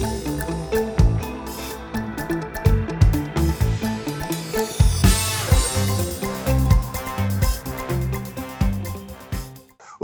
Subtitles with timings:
[0.00, 0.37] Bye.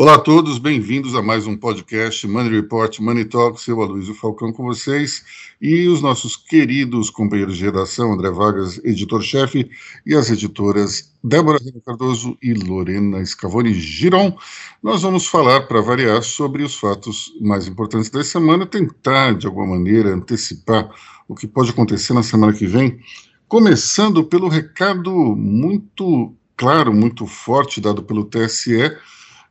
[0.04, 4.52] Olá a todos, bem-vindos a mais um podcast Money Report, Money Talk, seu Aloysio Falcão
[4.52, 5.24] com vocês.
[5.58, 9.70] E os nossos queridos companheiros de redação, André Vargas, editor-chefe,
[10.04, 14.36] e as editoras Débora Cardoso e Lorena Scavone Giron.
[14.82, 19.68] Nós vamos falar, para variar, sobre os fatos mais importantes da semana, tentar, de alguma
[19.68, 20.86] maneira, antecipar
[21.26, 23.00] o que pode acontecer na semana que vem,
[23.48, 28.92] começando pelo recado muito claro, muito forte dado pelo TSE,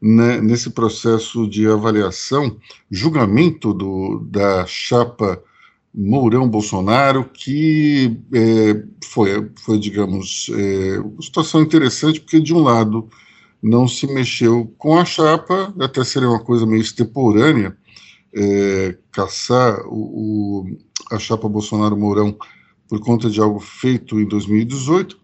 [0.04, 2.58] né, nesse processo de avaliação,
[2.92, 5.42] julgamento do, da chapa
[5.96, 13.08] Mourão Bolsonaro, que é, foi, foi, digamos, é, uma situação interessante, porque, de um lado,
[13.62, 17.78] não se mexeu com a chapa, até seria uma coisa meio extemporânea,
[18.36, 20.78] é, caçar o, o,
[21.12, 22.36] a chapa Bolsonaro-Mourão
[22.90, 25.18] por conta de algo feito em 2018,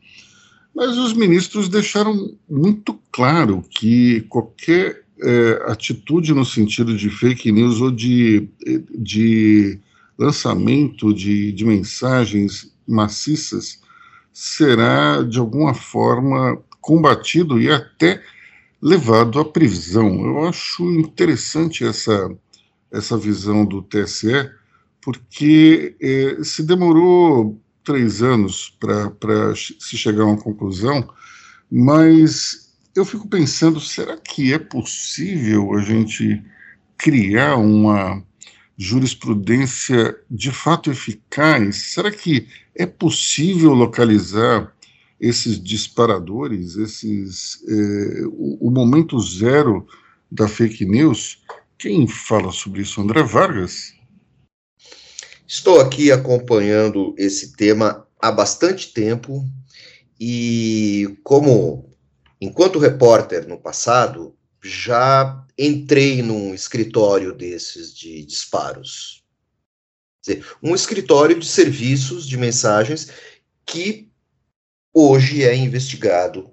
[0.79, 7.81] mas os ministros deixaram muito claro que qualquer é, atitude no sentido de fake news
[7.81, 8.47] ou de,
[8.97, 9.77] de
[10.17, 13.81] lançamento de, de mensagens maciças
[14.31, 18.23] será, de alguma forma, combatido e até
[18.81, 20.25] levado à prisão.
[20.25, 22.33] Eu acho interessante essa,
[22.89, 24.49] essa visão do TSE,
[25.01, 27.59] porque é, se demorou
[27.89, 31.09] três anos para se chegar a uma conclusão,
[31.71, 36.39] mas eu fico pensando: será que é possível a gente
[36.95, 38.23] criar uma
[38.77, 41.77] jurisprudência de fato eficaz?
[41.77, 44.71] Será que é possível localizar
[45.19, 49.87] esses disparadores, esses é, o, o momento zero
[50.31, 51.41] da fake news?
[51.75, 53.01] Quem fala sobre isso?
[53.01, 53.98] André Vargas?
[55.51, 59.43] Estou aqui acompanhando esse tema há bastante tempo
[60.19, 61.89] e, como
[62.39, 69.23] enquanto repórter no passado, já entrei num escritório desses de disparos.
[70.23, 73.09] Dizer, um escritório de serviços de mensagens
[73.65, 74.07] que
[74.93, 76.51] hoje é investigado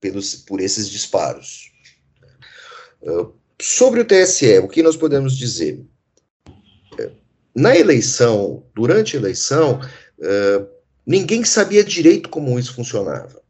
[0.00, 1.72] pelos, por esses disparos.
[3.02, 5.84] Uh, sobre o TSE, o que nós podemos dizer?
[7.54, 9.80] Na eleição, durante a eleição,
[10.18, 10.66] uh,
[11.06, 13.40] ninguém sabia direito como isso funcionava.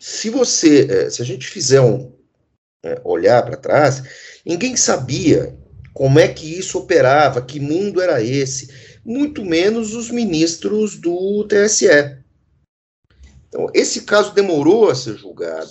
[0.00, 4.02] Se você, uh, se a gente fizer um uh, olhar para trás,
[4.46, 5.56] ninguém sabia
[5.92, 8.68] como é que isso operava, que mundo era esse,
[9.04, 11.86] muito menos os ministros do TSE.
[13.48, 15.70] Então, esse caso demorou a ser julgado,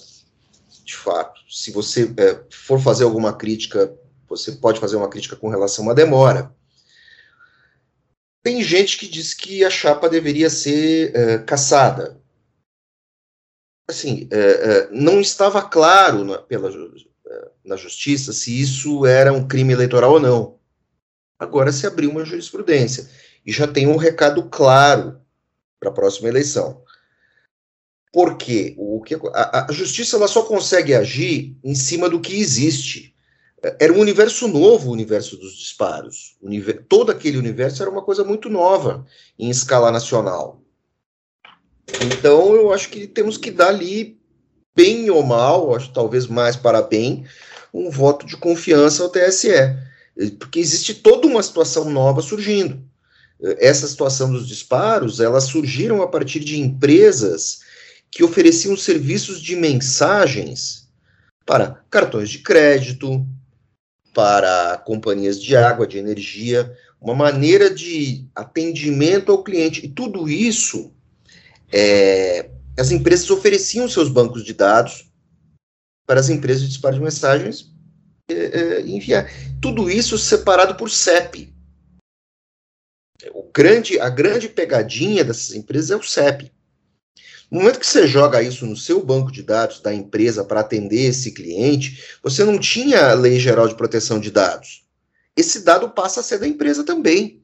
[0.86, 1.42] de fato.
[1.50, 2.10] Se você
[2.50, 3.94] for fazer alguma crítica,
[4.30, 6.54] você pode fazer uma crítica com relação à demora.
[8.44, 12.22] Tem gente que diz que a chapa deveria ser é, caçada.
[13.90, 16.70] Assim, é, é, não estava claro na, pela,
[17.64, 20.60] na justiça se isso era um crime eleitoral ou não.
[21.40, 23.10] Agora se abriu uma jurisprudência
[23.46, 25.22] e já tem um recado claro
[25.80, 26.84] para a próxima eleição.
[28.12, 28.76] Por quê?
[28.78, 33.13] O que a, a justiça ela só consegue agir em cima do que existe
[33.80, 36.36] era um universo novo, o universo dos disparos.
[36.42, 39.06] Univer todo aquele universo era uma coisa muito nova
[39.40, 40.62] em escala nacional.
[42.02, 44.20] Então, eu acho que temos que dar ali,
[44.76, 47.26] bem ou mal, acho talvez mais para bem,
[47.74, 49.50] um voto de confiança ao TSE.
[50.38, 52.84] Porque existe toda uma situação nova surgindo.
[53.58, 57.60] Essa situação dos disparos, elas surgiram a partir de empresas
[58.12, 60.88] que ofereciam serviços de mensagens
[61.46, 63.26] para cartões de crédito,
[64.14, 69.86] para companhias de água, de energia, uma maneira de atendimento ao cliente.
[69.86, 70.94] E tudo isso,
[71.72, 75.12] é, as empresas ofereciam seus bancos de dados
[76.06, 77.74] para as empresas de disparo de mensagens
[78.30, 79.30] é, é, enviar.
[79.62, 81.54] Tudo isso separado por CEP.
[83.34, 86.52] O grande, a grande pegadinha dessas empresas é o CEP.
[87.54, 91.10] No momento que você joga isso no seu banco de dados da empresa para atender
[91.10, 94.84] esse cliente, você não tinha a Lei Geral de Proteção de Dados.
[95.38, 97.44] Esse dado passa a ser da empresa também.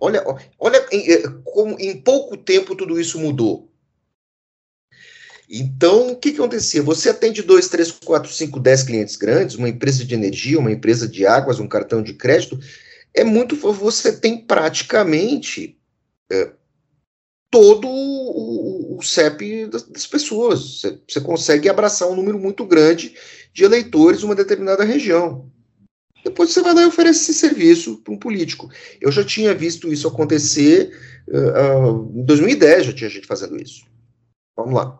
[0.00, 0.24] Olha,
[0.58, 3.70] olha em, eh, como em pouco tempo tudo isso mudou.
[5.50, 6.82] Então, o que, que acontecia?
[6.82, 11.06] Você atende 2, 3, 4, 5, 10 clientes grandes, uma empresa de energia, uma empresa
[11.06, 12.58] de águas, um cartão de crédito,
[13.12, 13.54] é muito.
[13.54, 15.78] Você tem praticamente
[16.32, 16.52] é,
[17.54, 20.80] todo o, o CEP das, das pessoas.
[20.80, 23.14] Você, você consegue abraçar um número muito grande
[23.52, 25.48] de eleitores de uma determinada região.
[26.24, 28.68] depois você vai lá e oferece esse serviço para um político.
[29.00, 30.98] Eu já tinha visto isso acontecer
[31.28, 33.84] uh, uh, em 2010, já tinha gente fazendo isso.
[34.56, 34.98] Vamos lá.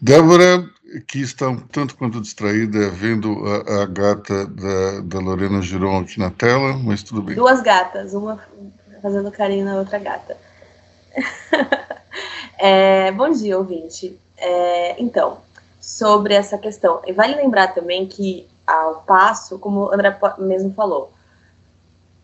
[0.00, 0.68] Débora,
[1.06, 6.18] que está um tanto quanto distraída vendo a, a gata da, da, Lorena Giron aqui
[6.18, 7.36] na tela, mas tudo bem.
[7.36, 8.42] Duas gatas, uma
[9.00, 10.36] fazendo carinho na outra gata.
[12.62, 14.16] É, bom dia, ouvinte.
[14.38, 15.38] É, então,
[15.80, 21.10] sobre essa questão, e vale lembrar também que ao passo, como o André mesmo falou,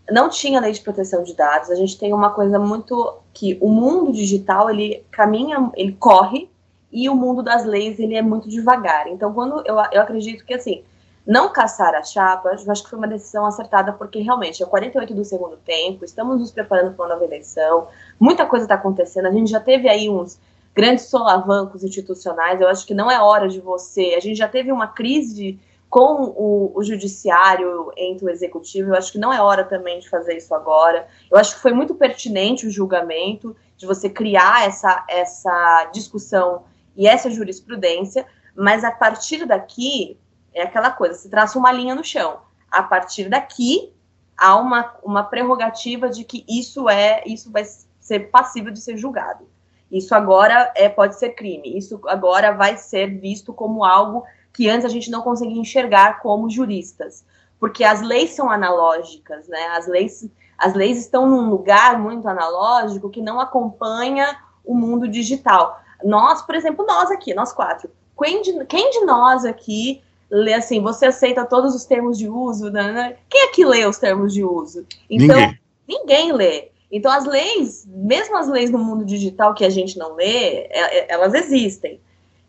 [0.08, 1.70] não tinha lei de proteção de dados.
[1.70, 6.49] A gente tem uma coisa muito que o mundo digital ele caminha, ele corre
[6.93, 9.08] e o mundo das leis ele é muito devagar.
[9.08, 10.84] Então, quando eu, eu acredito que assim,
[11.29, 15.13] não caçar a chapa, eu acho que foi uma decisão acertada, porque realmente é 48
[15.13, 17.89] do segundo tempo, estamos nos preparando para uma nova eleição,
[18.19, 20.41] muita coisa está acontecendo, a gente já teve aí uns
[20.75, 24.73] grandes solavancos institucionais, eu acho que não é hora de você, a gente já teve
[24.73, 25.61] uma crise
[25.91, 30.09] com o, o judiciário entre o executivo, eu acho que não é hora também de
[30.09, 35.05] fazer isso agora, eu acho que foi muito pertinente o julgamento, de você criar essa,
[35.07, 36.63] essa discussão
[36.97, 38.27] e essa jurisprudência,
[38.57, 40.17] mas a partir daqui
[40.55, 42.41] é aquela coisa, se traça uma linha no chão.
[42.71, 43.93] A partir daqui
[44.37, 47.65] há uma, uma prerrogativa de que isso é isso vai
[48.00, 49.47] ser passível de ser julgado.
[49.91, 51.77] Isso agora é pode ser crime.
[51.77, 56.51] Isso agora vai ser visto como algo que antes a gente não conseguia enxergar como
[56.51, 57.25] juristas,
[57.59, 59.69] porque as leis são analógicas, né?
[59.69, 60.29] As leis
[60.59, 65.81] as leis estão num lugar muito analógico que não acompanha o mundo digital.
[66.03, 67.89] Nós, por exemplo, nós aqui, nós quatro,
[68.21, 72.71] quem de, quem de nós aqui lê assim, você aceita todos os termos de uso?
[72.71, 72.93] Né?
[72.93, 73.17] né?
[73.29, 74.87] Quem é que lê os termos de uso?
[75.09, 75.59] Então, ninguém,
[75.89, 76.69] ninguém lê.
[76.91, 80.99] Então, as leis, mesmo as leis no mundo digital que a gente não lê, é,
[80.99, 82.01] é, elas existem.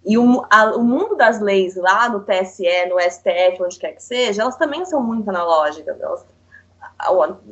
[0.06, 4.02] E o, a, o, mundo das leis lá no TSE, no STF, onde quer que
[4.02, 6.00] seja, elas também são muito analógicas.
[6.00, 6.26] Elas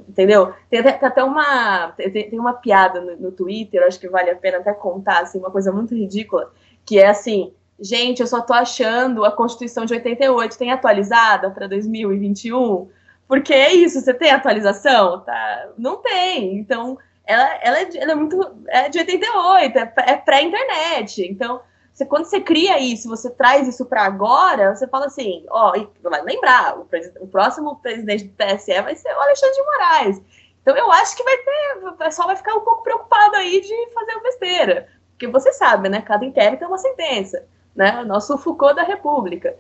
[0.08, 0.54] entendeu?
[0.70, 4.30] Tem até, tem até uma, tem, tem, uma piada no, no Twitter, acho que vale
[4.30, 6.52] a pena até contar, assim, uma coisa muito ridícula,
[6.86, 11.68] que é assim, gente, eu só tô achando a Constituição de 88, tem atualizada para
[11.68, 12.90] 2021?
[13.28, 15.22] Porque é isso, você tem atualização?
[15.22, 15.70] Tá?
[15.78, 18.40] Não tem, então, ela, ela, é, ela é muito,
[18.70, 21.62] é de 88, é, é pré-internet, então
[21.98, 25.90] você, quando você cria isso, você traz isso para agora, você fala assim, ó, e
[26.04, 26.88] vai lembrar, o,
[27.22, 30.22] o, próximo presidente do TSE vai ser o Alexandre de Moraes.
[30.62, 33.94] Então eu acho que vai ter, o pessoal vai ficar um pouco preocupado aí de
[33.96, 34.88] fazer uma besteira.
[35.10, 36.00] Porque você sabe, né?
[36.04, 37.44] Cada inquérito é uma sentença,
[37.78, 38.04] né?
[38.04, 39.56] Nosso Foucault da República.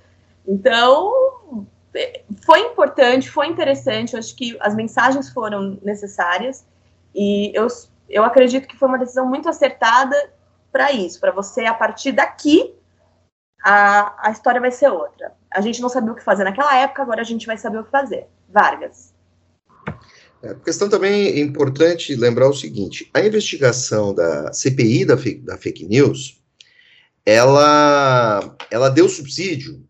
[0.45, 1.13] Então,
[2.43, 6.65] foi importante, foi interessante, eu acho que as mensagens foram necessárias
[7.13, 7.67] e eu,
[8.09, 10.15] eu acredito que foi uma decisão muito acertada
[10.71, 12.73] para isso, para você, a partir daqui,
[13.63, 15.33] a, a história vai ser outra.
[15.51, 17.83] A gente não sabia o que fazer naquela época, agora a gente vai saber o
[17.83, 18.27] que fazer.
[18.49, 19.13] Vargas.
[20.41, 25.57] É, a questão também é importante lembrar o seguinte: a investigação da CPI da da
[25.57, 26.39] fake news,
[27.27, 29.85] ela, ela deu subsídio,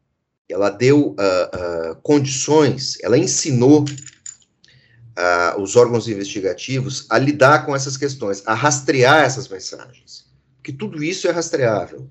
[0.50, 7.95] ela deu uh, uh, condições, ela ensinou uh, os órgãos investigativos a lidar com essas
[7.95, 10.25] questões, a rastrear essas mensagens
[10.63, 12.10] que tudo isso é rastreável.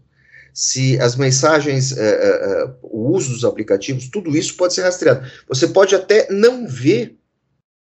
[0.55, 1.95] Se as mensagens,
[2.81, 5.31] o uso dos aplicativos, tudo isso pode ser rastreado.
[5.47, 7.19] Você pode até não ver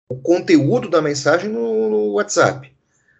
[0.08, 2.74] o conteúdo da mensagem no, no WhatsApp,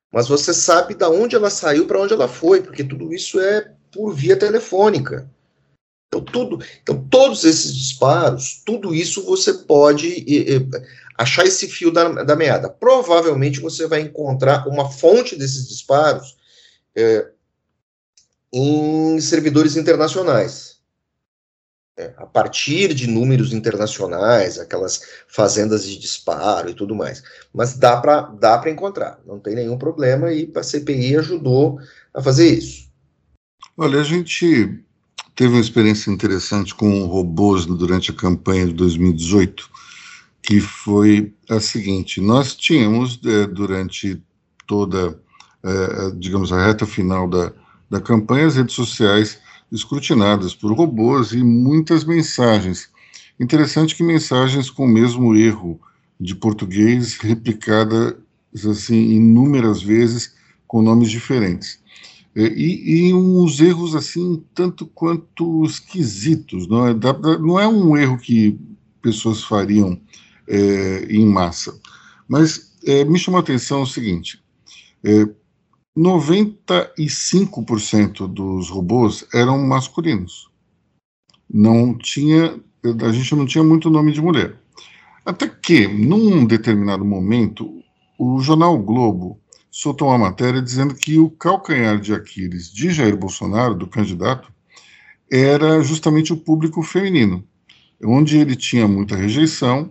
[0.10, 3.74] mas você sabe da onde ela saiu, para onde ela foi, porque tudo isso é
[3.94, 5.30] por via telefônica.
[6.08, 10.70] Então, tudo, então, todos esses disparos, tudo isso você pode e, e,
[11.18, 12.70] achar esse fio da, da meada.
[12.70, 16.38] Provavelmente você vai encontrar uma fonte desses disparos
[16.96, 17.30] é,
[18.52, 20.74] em servidores internacionais.
[21.96, 27.22] É, a partir de números internacionais, aquelas fazendas de disparo e tudo mais.
[27.54, 31.80] Mas dá para dá encontrar, não tem nenhum problema e a CPI ajudou
[32.12, 32.83] a fazer isso.
[33.76, 34.80] Olha, a gente
[35.36, 39.68] teve uma experiência interessante com robôs durante a campanha de 2018,
[40.44, 44.22] que foi a seguinte: nós tínhamos, é, durante
[44.68, 45.20] toda,
[45.64, 47.52] é, digamos, a reta final da,
[47.90, 49.40] da campanha, as redes sociais
[49.72, 52.90] escrutinadas por robôs e muitas mensagens.
[53.40, 55.82] Interessante que mensagens com o mesmo erro
[56.20, 58.14] de português replicadas
[58.68, 60.36] assim inúmeras vezes
[60.68, 61.83] com nomes diferentes.
[62.36, 66.96] É, e, e uns erros assim tanto quanto esquisitos, não é,
[67.40, 68.60] não é um erro que
[69.02, 70.02] pessoas fariam
[70.48, 71.80] é, em massa,
[72.28, 74.42] mas é, me chamou a atenção o seguinte:
[75.04, 75.28] é,
[75.96, 80.50] 95% dos robôs eram masculinos.
[81.50, 84.60] Não tinha, a gente não tinha muito nome de mulher.
[85.24, 87.84] Até que, num determinado momento,
[88.18, 89.40] o jornal Globo
[89.74, 94.54] soltou uma matéria dizendo que o calcanhar de Aquiles de Jair Bolsonaro, do candidato,
[95.32, 97.44] era justamente o público feminino,
[98.04, 99.90] onde ele tinha muita rejeição,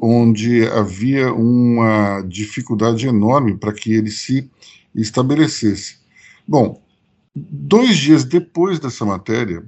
[0.00, 4.48] onde havia uma dificuldade enorme para que ele se
[4.94, 5.96] estabelecesse.
[6.46, 6.80] Bom,
[7.34, 9.66] dois dias depois dessa matéria,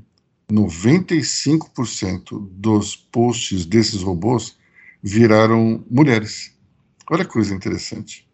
[0.52, 4.56] 95% dos posts desses robôs
[5.02, 6.56] viraram mulheres.
[7.10, 8.27] Olha que coisa interessante.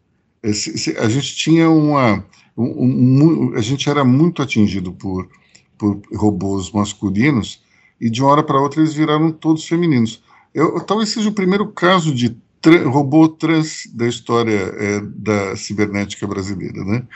[0.98, 2.24] A gente tinha uma.
[2.56, 5.28] Um, um, a gente era muito atingido por,
[5.78, 7.62] por robôs masculinos
[8.00, 10.22] e de uma hora para outra eles viraram todos femininos.
[10.52, 16.26] Eu, talvez seja o primeiro caso de tra robô trans da história é, da cibernética
[16.26, 17.06] brasileira, né?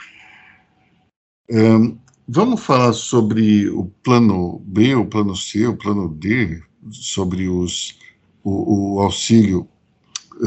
[2.27, 7.97] vamos falar sobre o plano B, o plano C, o plano D, sobre os,
[8.43, 9.67] o, o auxílio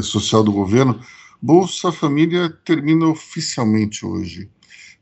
[0.01, 0.99] social do governo.
[1.43, 4.49] Bolsa Família termina oficialmente hoje,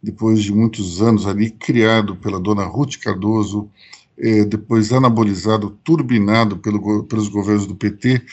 [0.02, 3.70] depois de muitos anos ali, criado pela dona Ruth Cardoso,
[4.18, 8.24] eh, depois anabolizado, turbinado pelo, pelos governos do PT,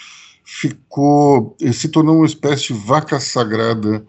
[0.43, 4.07] ficou, eh, se tornou uma espécie de vaca sagrada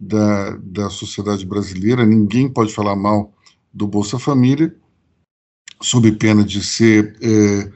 [0.00, 2.04] da, da sociedade brasileira.
[2.04, 3.32] Ninguém pode falar mal
[3.72, 4.74] do Bolsa Família,
[5.80, 7.70] sob pena de ser eh,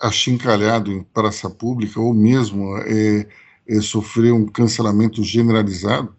[0.00, 3.28] achincalhado em praça pública ou mesmo é,
[3.68, 6.14] é, sofrer um cancelamento generalizado,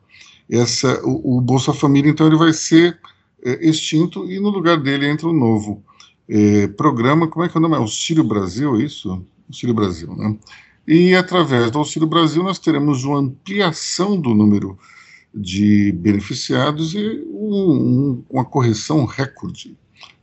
[0.50, 3.00] essa, o, o, Bolsa Família, então, ele vai ser
[3.44, 5.84] é, extinto e no lugar dele entra um novo
[6.28, 7.76] é, programa, como é que é o nome?
[7.76, 9.26] Auxílio Brasil, é isso?
[9.48, 10.38] Auxílio Brasil, né?
[10.88, 14.78] E através do Auxílio Brasil nós teremos uma ampliação do número
[15.34, 19.78] de beneficiados e um, um, uma correção recorde.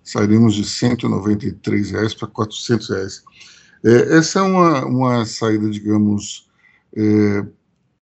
[0.05, 3.25] Sairemos de 193 reais para 400 reais.
[3.85, 6.50] É, essa é uma, uma saída, digamos,
[6.97, 7.47] é,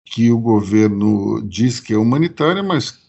[0.04, 3.00] que o governo diz que é humanitária, mas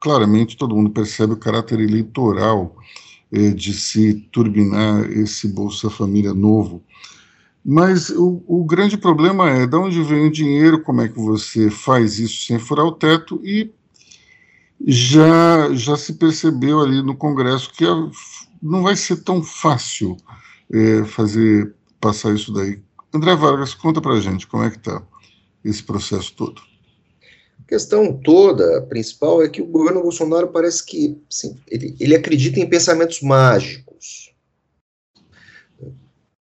[0.00, 2.76] claramente todo mundo percebe o caráter eleitoral
[3.32, 6.82] é, de se turbinar esse Bolsa Família novo.
[7.64, 11.70] Mas o, o, grande problema é de onde vem o dinheiro, como é que você
[11.70, 13.70] faz isso sem furar o teto, e
[14.86, 17.84] já, já se percebeu ali no Congresso que
[18.62, 20.16] não vai ser tão fácil
[20.72, 22.80] é, fazer passar isso daí.
[23.12, 25.02] André Vargas, conta para gente como é que está
[25.64, 26.62] esse processo todo.
[27.60, 32.60] A questão toda, principal, é que o governo Bolsonaro parece que assim, ele, ele acredita
[32.60, 34.32] em pensamentos mágicos.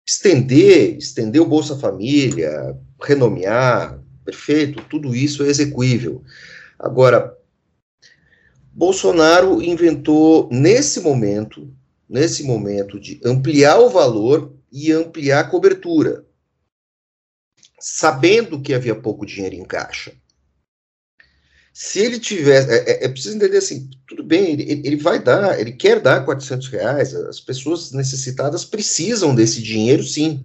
[0.06, 6.22] Estender, estender o Bolsa Família, renomear, perfeito, tudo isso é execuível.
[6.78, 7.36] Agora,
[8.72, 11.72] Bolsonaro inventou, nesse momento,
[12.08, 16.24] nesse momento de ampliar o valor e ampliar a cobertura,
[17.86, 20.12] sabendo que havia pouco dinheiro em caixa.
[21.72, 25.58] Se ele tivesse, é, é, é preciso entender assim, tudo bem, ele, ele vai dar,
[25.58, 30.44] ele quer dar 400 reais, as pessoas necessitadas precisam desse dinheiro, sim.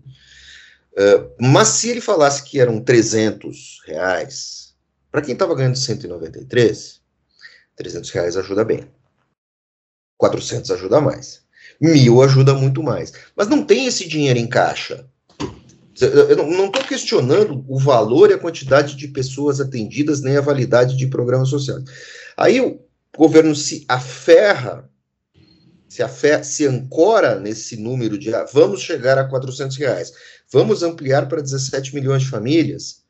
[0.94, 4.74] Uh, mas se ele falasse que eram 300 reais,
[5.12, 7.00] para quem estava ganhando 193,
[7.76, 8.88] 300 reais ajuda bem.
[10.18, 11.48] 400 ajuda mais
[11.80, 13.14] mil ajuda muito mais.
[13.36, 15.08] Mas não tem esse dinheiro em caixa.
[16.02, 20.96] Eu não estou questionando o valor e a quantidade de pessoas atendidas, nem a validade
[20.96, 21.84] de programas sociais.
[22.38, 22.80] Aí o
[23.18, 24.90] governo se aferra,
[25.90, 30.14] se, aferra, se ancora nesse número de ah, vamos chegar a 400 reais,
[30.52, 33.04] vamos ampliar para 17 milhões de famílias.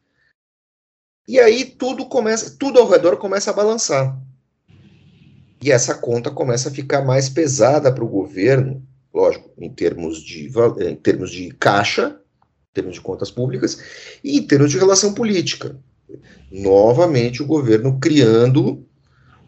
[1.28, 4.20] E aí tudo começa, tudo ao redor começa a balançar.
[5.62, 10.50] E essa conta começa a ficar mais pesada para o governo, lógico, em termos, de,
[10.80, 12.20] em termos de caixa,
[12.74, 13.82] termos de contas públicas,
[14.24, 15.76] e em termos de relação política.
[16.52, 18.86] Novamente, o governo criando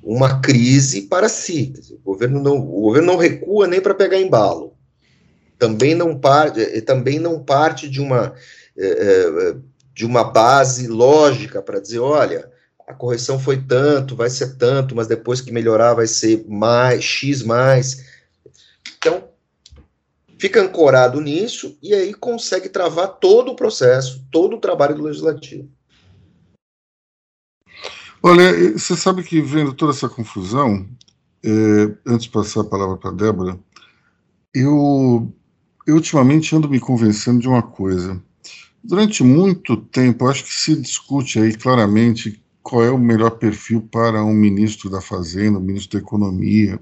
[0.04, 1.74] uma crise para si.
[2.04, 4.74] o, governo não, o governo não recua nem para pegar embalo.
[5.58, 8.34] Também não, parte, eh, também não parte de uma,
[8.76, 9.56] eh, eh,
[9.94, 12.50] de uma base lógica para dizer, olha,
[12.88, 17.44] a correção foi tanto, vai ser tanto, mas depois que melhorar vai ser mais, X
[17.44, 18.04] mais.
[18.98, 19.31] Então,
[20.42, 25.70] fica ancorado nisso e aí consegue travar todo o processo, todo o trabalho do legislativo.
[28.24, 30.88] Olha, você sabe que vendo toda essa confusão,
[31.46, 31.50] é,
[32.08, 33.60] antes de passar a palavra para Débora,
[34.52, 35.32] eu,
[35.86, 38.20] eu ultimamente ando me convencendo de uma coisa.
[38.84, 44.24] Durante muito tempo, acho que se discute aí claramente qual é o melhor perfil para
[44.24, 46.80] um ministro da Fazenda, um ministro da Economia.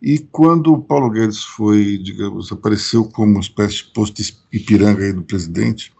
[0.00, 4.22] E quando o Paulo Guedes foi, digamos, apareceu como uma espécie de posto
[4.52, 5.92] Ipiranga do presidente,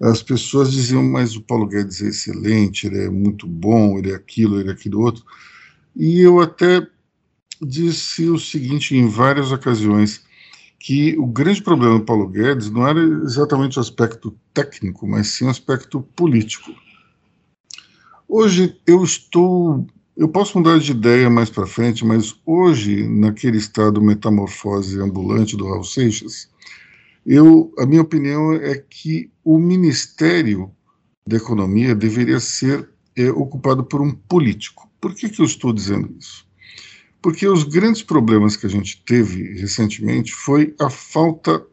[0.00, 4.14] as pessoas diziam, mas o Paulo Guedes é excelente, ele é muito bom, ele é
[4.14, 5.24] aquilo, ele é aquilo outro.
[5.94, 6.86] E eu até
[7.60, 10.22] disse o seguinte em várias ocasiões,
[10.78, 15.44] que o grande problema do Paulo Guedes não era exatamente o aspecto técnico, mas sim
[15.44, 16.72] o aspecto político.
[18.28, 19.86] Hoje eu estou,
[20.18, 25.64] eu posso mudar de ideia mais para frente, mas hoje, naquele estado metamorfose ambulante do
[25.68, 26.50] Raul Seixas,
[27.24, 30.72] eu, a minha opinião é que o Ministério
[31.24, 34.90] da Economia deveria ser é, ocupado por um político.
[35.00, 36.44] Por que, que eu estou dizendo isso?
[37.22, 41.64] Porque os grandes problemas que a gente teve recentemente foi a falta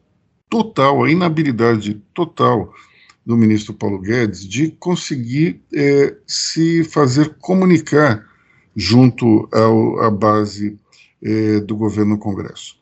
[0.48, 2.72] total, a inabilidade total
[3.26, 8.35] do ministro Paulo Guedes de conseguir é, se fazer comunicar
[8.76, 10.78] junto ao, à base
[11.24, 12.78] é, do governo no Congresso.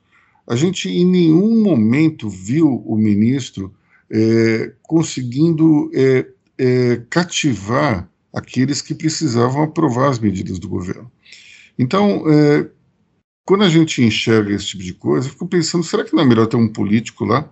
[0.47, 3.73] A gente em nenhum momento viu o ministro
[4.09, 11.11] é, conseguindo é, cativar aqueles que precisavam aprovar as medidas do governo.
[11.77, 12.23] Então,
[13.45, 16.25] quando a gente enxerga esse tipo de coisa, eu fico pensando: será que não é
[16.25, 17.51] melhor ter um político lá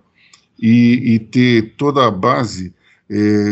[0.58, 2.72] e, e ter toda a base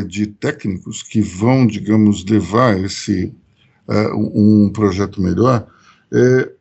[0.07, 3.35] de técnicos que vão, digamos, levar esse
[3.91, 5.67] uh, um projeto melhor?
[6.13, 6.53] É,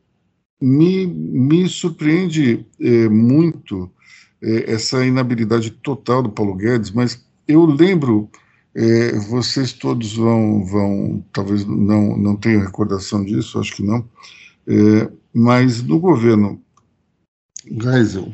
[0.62, 3.90] me, me surpreende é, muito
[4.42, 8.30] é, essa inabilidade total do Paulo Guedes, mas eu lembro,
[8.76, 14.08] é, vocês todos vão, vão talvez não, não tenham recordação disso, acho que não,
[14.68, 16.62] é, mas no governo
[17.66, 18.34] Geisel,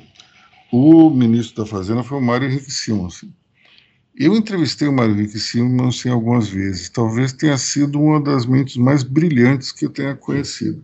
[0.71, 3.33] o ministro da Fazenda foi o Mário Henrique Simonsen.
[4.17, 9.03] Eu entrevistei o Mário Henrique Simonsen algumas vezes, talvez tenha sido uma das mentes mais
[9.03, 10.83] brilhantes que eu tenha conhecido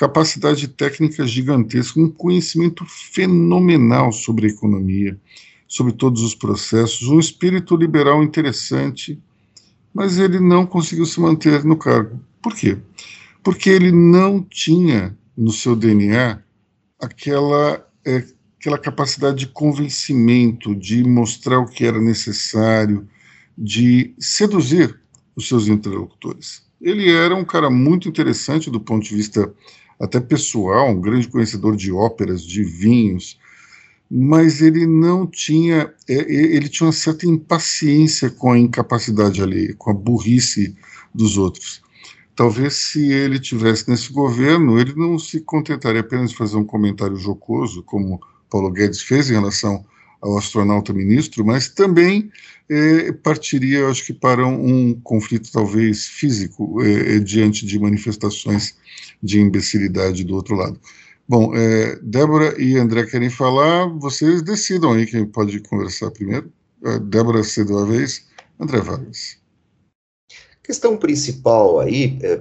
[0.00, 5.20] capacidade técnica gigantesca, um conhecimento fenomenal sobre a economia,
[5.68, 9.22] sobre todos os processos, um espírito liberal interessante,
[9.92, 12.18] mas ele não conseguiu se manter no cargo.
[12.40, 12.78] Por quê?
[13.42, 16.38] Porque ele não tinha no seu DNA
[16.98, 18.24] aquela, é,
[18.60, 23.08] aquela capacidade de convencimento, de mostrar o que era necessário,
[23.56, 25.00] de seduzir
[25.34, 26.62] os seus interlocutores.
[26.78, 29.50] Ele era um cara muito interessante do ponto de vista
[29.98, 33.38] até pessoal, um grande conhecedor de óperas, de vinhos,
[34.10, 39.90] mas ele não tinha, é, ele tinha uma certa impaciência com a incapacidade alheia, com
[39.90, 40.76] a burrice
[41.14, 41.80] dos outros.
[42.36, 47.16] Talvez se ele tivesse nesse governo, ele não se contentaria apenas de fazer um comentário
[47.16, 48.20] jocoso, como
[48.50, 49.84] Paulo Guedes fez em relação
[50.20, 52.30] ao astronauta ministro, mas também
[52.68, 58.76] eh, partiria, acho que, para um, um conflito talvez físico eh, diante de manifestações
[59.22, 60.78] de imbecilidade do outro lado.
[61.28, 66.52] Bom, eh, Débora e André querem falar, vocês decidam aí quem pode conversar primeiro.
[67.02, 68.26] Débora cedeu a vez,
[68.58, 69.38] André Vargas.
[70.32, 72.40] A questão principal aí é,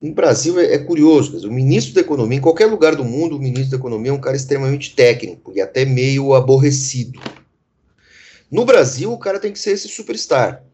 [0.00, 3.40] no Brasil é, é curioso, o ministro da Economia, em qualquer lugar do mundo, o
[3.40, 7.20] ministro da Economia é um cara extremamente técnico e até meio aborrecido.
[8.50, 10.64] No Brasil, o cara tem que ser esse superstar.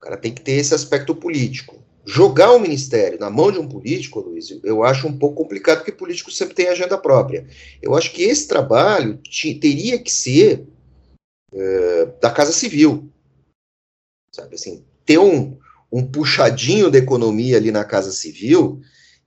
[0.00, 1.82] O cara tem que ter esse aspecto político.
[2.04, 5.92] Jogar o ministério na mão de um político, Luiz, eu acho um pouco complicado, porque
[5.92, 7.46] político sempre tem agenda própria.
[7.82, 9.20] Eu acho que esse trabalho
[9.60, 10.66] teria que ser
[11.52, 13.10] é, da Casa Civil.
[14.32, 15.57] Sabe assim, ter um,
[15.90, 18.80] um puxadinho da economia ali na Casa Civil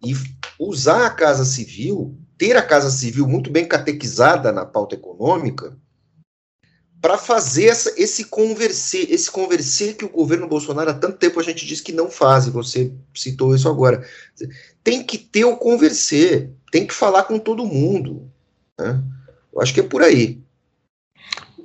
[0.03, 0.13] e
[0.59, 5.77] usar a Casa Civil, ter a Casa Civil muito bem catequizada na pauta econômica,
[7.01, 11.43] para fazer essa, esse converser, esse converser que o governo Bolsonaro há tanto tempo a
[11.43, 14.07] gente diz que não faz, e você citou isso agora.
[14.83, 18.31] Tem que ter o converser, tem que falar com todo mundo.
[18.79, 19.01] Né?
[19.51, 20.40] Eu acho que é por aí.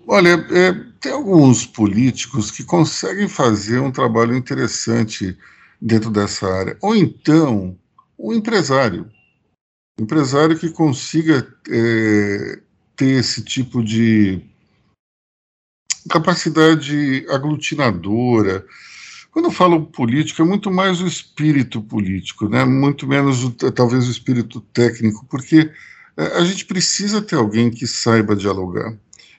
[0.08, 5.36] Olha, é, tem alguns políticos que conseguem fazer um trabalho interessante
[5.82, 6.78] dentro dessa área.
[6.80, 7.76] Ou então,
[8.16, 9.10] um empresário.
[10.00, 12.60] Empresário que consiga é,
[12.94, 14.40] ter esse tipo de
[16.08, 18.64] capacidade aglutinadora.
[19.32, 22.64] Quando eu falo político, é muito mais o espírito político, né?
[22.64, 25.70] muito menos, o, talvez, o espírito técnico, porque
[26.16, 28.96] é, a gente precisa ter alguém que saiba dialogar.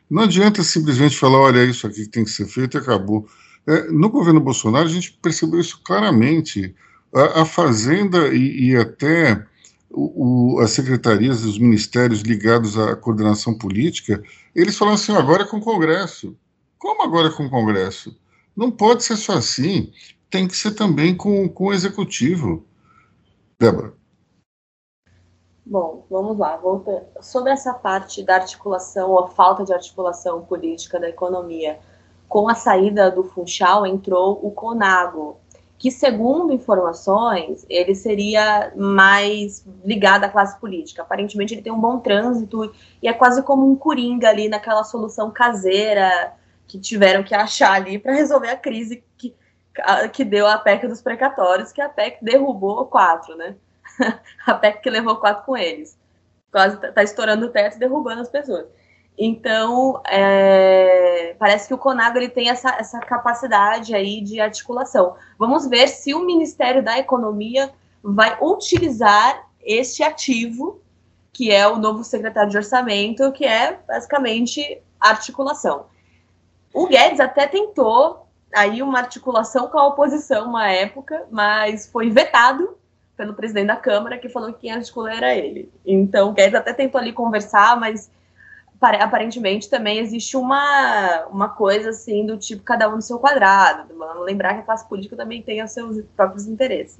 [0.09, 3.27] Não adianta simplesmente falar, olha, isso aqui tem que ser feito e acabou.
[3.65, 6.73] É, no governo Bolsonaro, a gente percebeu isso claramente.
[7.13, 9.45] A, a Fazenda e, e até
[9.89, 14.21] o, o, as secretarias, os ministérios ligados à coordenação política,
[14.55, 16.35] eles falam assim, agora é com o Congresso.
[16.77, 18.15] Como agora é com o Congresso?
[18.55, 19.91] Não pode ser só assim,
[20.29, 22.65] tem que ser também com, com o Executivo.
[23.59, 23.96] Débora.
[25.69, 26.55] Bom, vamos lá.
[26.55, 27.05] Voltando.
[27.21, 31.77] Sobre essa parte da articulação, ou a falta de articulação política da economia,
[32.29, 35.37] com a saída do Funchal entrou o Conago,
[35.77, 41.01] que, segundo informações, ele seria mais ligado à classe política.
[41.01, 45.31] Aparentemente, ele tem um bom trânsito e é quase como um coringa ali naquela solução
[45.31, 46.33] caseira
[46.65, 49.35] que tiveram que achar ali para resolver a crise que,
[50.13, 53.55] que deu a PEC dos precatórios, que a PEC derrubou quatro, né?
[54.45, 55.97] a PEC que levou quatro com eles.
[56.51, 58.65] Quase está tá estourando o teto derrubando as pessoas.
[59.17, 65.15] Então, é, parece que o Conago ele tem essa, essa capacidade aí de articulação.
[65.39, 67.71] Vamos ver se o Ministério da Economia
[68.03, 70.79] vai utilizar este ativo,
[71.33, 75.87] que é o novo secretário de orçamento, que é basicamente articulação.
[76.71, 82.76] O Guedes até tentou aí uma articulação com a oposição uma época, mas foi vetado
[83.17, 85.69] pelo presidente da Câmara, que falou que quem articulou era ele.
[85.83, 88.09] Então, o Guedes até tentou ali conversar, mas
[88.79, 93.91] aparentemente também existe uma, uma coisa assim do tipo cada um no seu quadrado.
[94.23, 96.99] Lembrar que a classe política também tem os seus próprios interesses.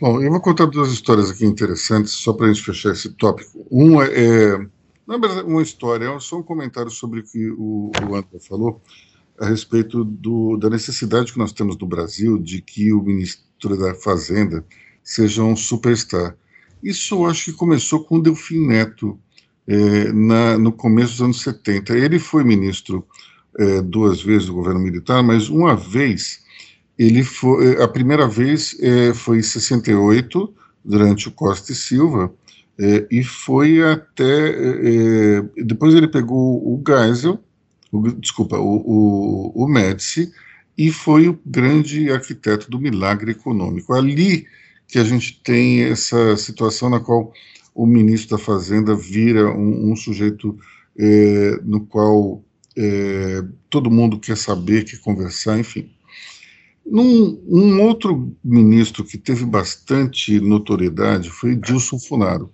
[0.00, 3.64] Bom, eu vou contar duas histórias aqui interessantes, só para a gente fechar esse tópico.
[3.70, 4.58] Uma é,
[5.06, 8.80] na verdade, uma história, é só um comentário sobre o que o, o André falou
[9.38, 13.94] a respeito do, da necessidade que nós temos no Brasil de que o ministro da
[13.94, 14.64] Fazenda
[15.02, 16.36] seja um superstar.
[16.82, 19.18] Isso eu acho que começou com o Delfim Neto,
[19.66, 21.96] é, na, no começo dos anos 70.
[21.96, 23.06] Ele foi ministro
[23.58, 26.42] é, duas vezes do governo militar, mas uma vez,
[26.98, 30.52] ele foi, a primeira vez é, foi em 68,
[30.84, 32.32] durante o Costa e Silva,
[32.78, 34.50] é, e foi até.
[34.50, 37.38] É, é, depois ele pegou o Geisel,
[37.92, 40.32] o, desculpa, o, o, o Médici,
[40.76, 43.92] e foi o grande arquiteto do milagre econômico.
[43.92, 44.46] Ali
[44.92, 47.32] que a gente tem essa situação na qual
[47.74, 50.54] o ministro da Fazenda vira um, um sujeito
[50.98, 52.44] é, no qual
[52.76, 55.90] é, todo mundo quer saber, quer conversar, enfim.
[56.84, 62.52] Num, um outro ministro que teve bastante notoriedade foi Dilson Funaro.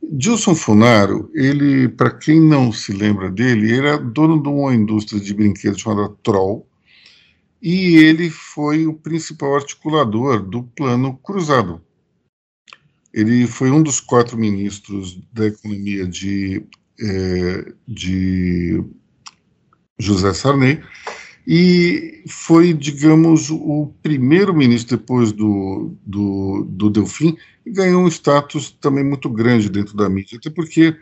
[0.00, 5.34] Dilson Funaro, ele, para quem não se lembra dele, era dono de uma indústria de
[5.34, 6.67] brinquedos chamada Troll,
[7.60, 11.80] e ele foi o principal articulador do Plano Cruzado,
[13.12, 16.62] ele foi um dos quatro ministros da economia de,
[17.00, 18.84] é, de
[19.98, 20.80] José Sarney
[21.46, 28.70] e foi, digamos, o primeiro ministro depois do, do, do Delfim e ganhou um status
[28.70, 30.94] também muito grande dentro da mídia, até porque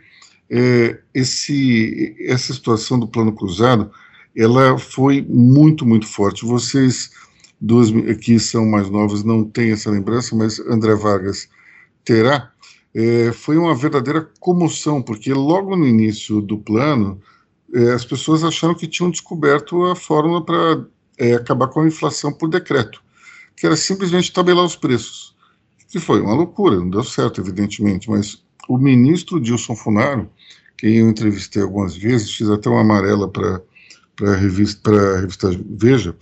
[0.49, 3.91] é, esse, essa situação do plano cruzado
[4.37, 6.45] ela foi muito, muito forte.
[6.45, 7.09] Vocês,
[7.59, 7.89] duas
[8.21, 11.49] que são mais novas, não têm essa lembrança, mas André Vargas
[12.05, 12.51] terá,
[12.93, 17.19] é, foi uma verdadeira comoção, porque logo no início do plano,
[17.73, 20.85] é, as pessoas acharam que tinham descoberto a fórmula para
[21.17, 23.03] é, acabar com a inflação por decreto,
[23.55, 25.35] que era simplesmente tabelar os preços,
[25.89, 30.29] que foi uma loucura, não deu certo, evidentemente, mas o ministro Dilson Funaro,
[30.77, 33.61] que eu entrevistei algumas vezes, fiz até uma amarela para
[34.17, 36.13] para a revista, revista Veja,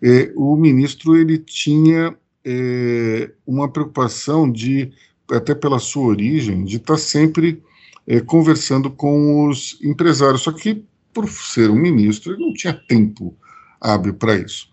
[0.00, 4.92] é, o ministro ele tinha é, uma preocupação de
[5.30, 7.62] até pela sua origem, de estar tá sempre
[8.06, 10.42] é, conversando com os empresários.
[10.42, 13.36] Só que, por ser um ministro, ele não tinha tempo
[13.80, 14.68] hábil para isso.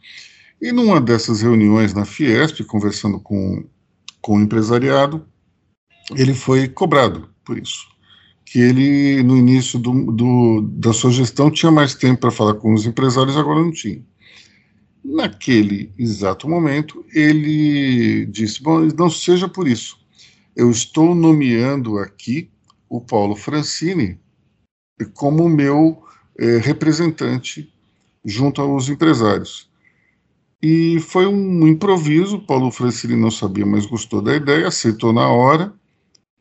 [0.61, 3.65] E numa dessas reuniões na Fiesp, conversando com,
[4.21, 5.25] com o empresariado,
[6.15, 7.87] ele foi cobrado por isso.
[8.45, 12.73] Que ele, no início do, do da sua gestão, tinha mais tempo para falar com
[12.73, 14.01] os empresários, agora não tinha.
[15.03, 19.97] Naquele exato momento, ele disse: Bom, não seja por isso
[20.55, 22.49] eu estou nomeando aqui
[22.87, 24.17] o Paulo Francini
[25.13, 26.01] como meu
[26.39, 27.71] é, representante
[28.23, 29.69] junto aos empresários.
[30.63, 35.73] E foi um improviso, Paulo Francini não sabia, mas gostou da ideia, aceitou na hora,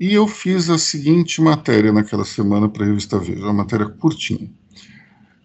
[0.04, 4.52] e eu fiz a seguinte matéria naquela semana para a revista Veja, uma matéria curtinha.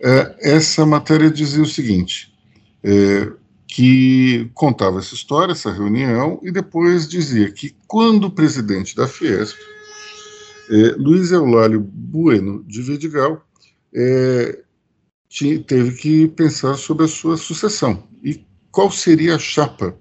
[0.02, 2.34] É, essa matéria dizia o seguinte:
[2.84, 3.32] é,
[3.66, 9.58] que contava essa história, essa reunião, e depois dizia que quando o presidente da Fiesp,
[10.70, 13.42] é, Luiz Eulálio Bueno de Vidigal,
[13.96, 14.60] é,
[15.68, 19.98] teve que pensar sobre a sua sucessão e qual seria a chapa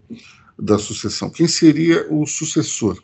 [0.58, 3.00] da sucessão, quem seria o sucessor.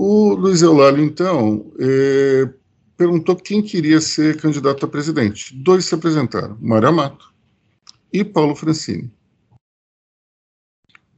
[0.00, 2.48] O Luiz Eulálio, então, é,
[2.96, 5.52] perguntou quem queria ser candidato a presidente.
[5.52, 7.34] Dois se apresentaram, Mário Amato
[8.12, 9.12] e Paulo Francini.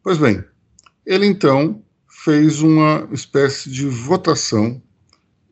[0.02, 0.42] Pois bem,
[1.04, 4.82] ele então fez uma espécie de votação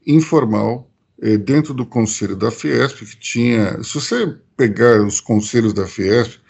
[0.06, 5.86] informal eh, dentro do conselho da Fiesp, que tinha, se você pegar os conselhos da
[5.86, 6.40] Fiesp,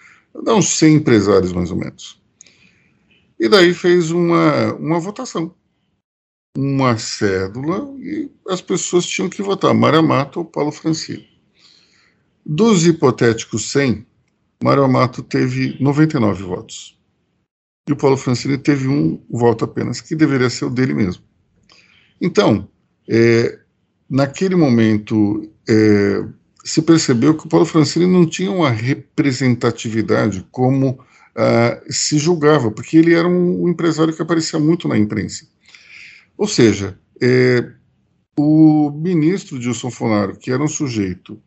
[0.44, 2.22] dá uns 100 empresários mais ou menos.
[3.36, 5.52] E daí fez uma, uma votação,
[6.61, 11.23] uma cédula, e as pessoas tinham que votar Mário Amato ou Paulo Francino.
[12.44, 14.05] Dos hipotéticos 100,
[14.61, 16.99] Mário Amato teve 99 votos.
[17.88, 21.23] E o Paulo Francini teve um voto apenas, que deveria ser o dele mesmo.
[22.21, 22.68] Então,
[23.09, 23.57] é,
[24.11, 26.25] naquele momento, é,
[26.64, 30.99] se percebeu que o Paulo Francini não tinha uma representatividade como
[31.40, 35.47] ah, se julgava, porque ele era um, empresário que aparecia muito na imprensa.
[36.38, 37.68] Ou seja, é,
[38.38, 41.42] o ministro Dilson Fonaro, que era um sujeito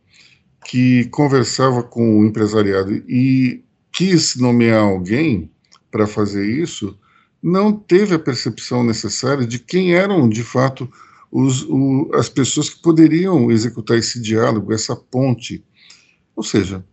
[0.66, 5.50] que conversava com o empresariado e quis nomear alguém
[5.90, 6.98] para fazer isso,
[7.42, 10.92] não teve a percepção necessária de quem eram, de fato,
[11.32, 15.64] os, o, as pessoas que poderiam executar esse diálogo, essa ponte.
[16.36, 16.86] Ou seja,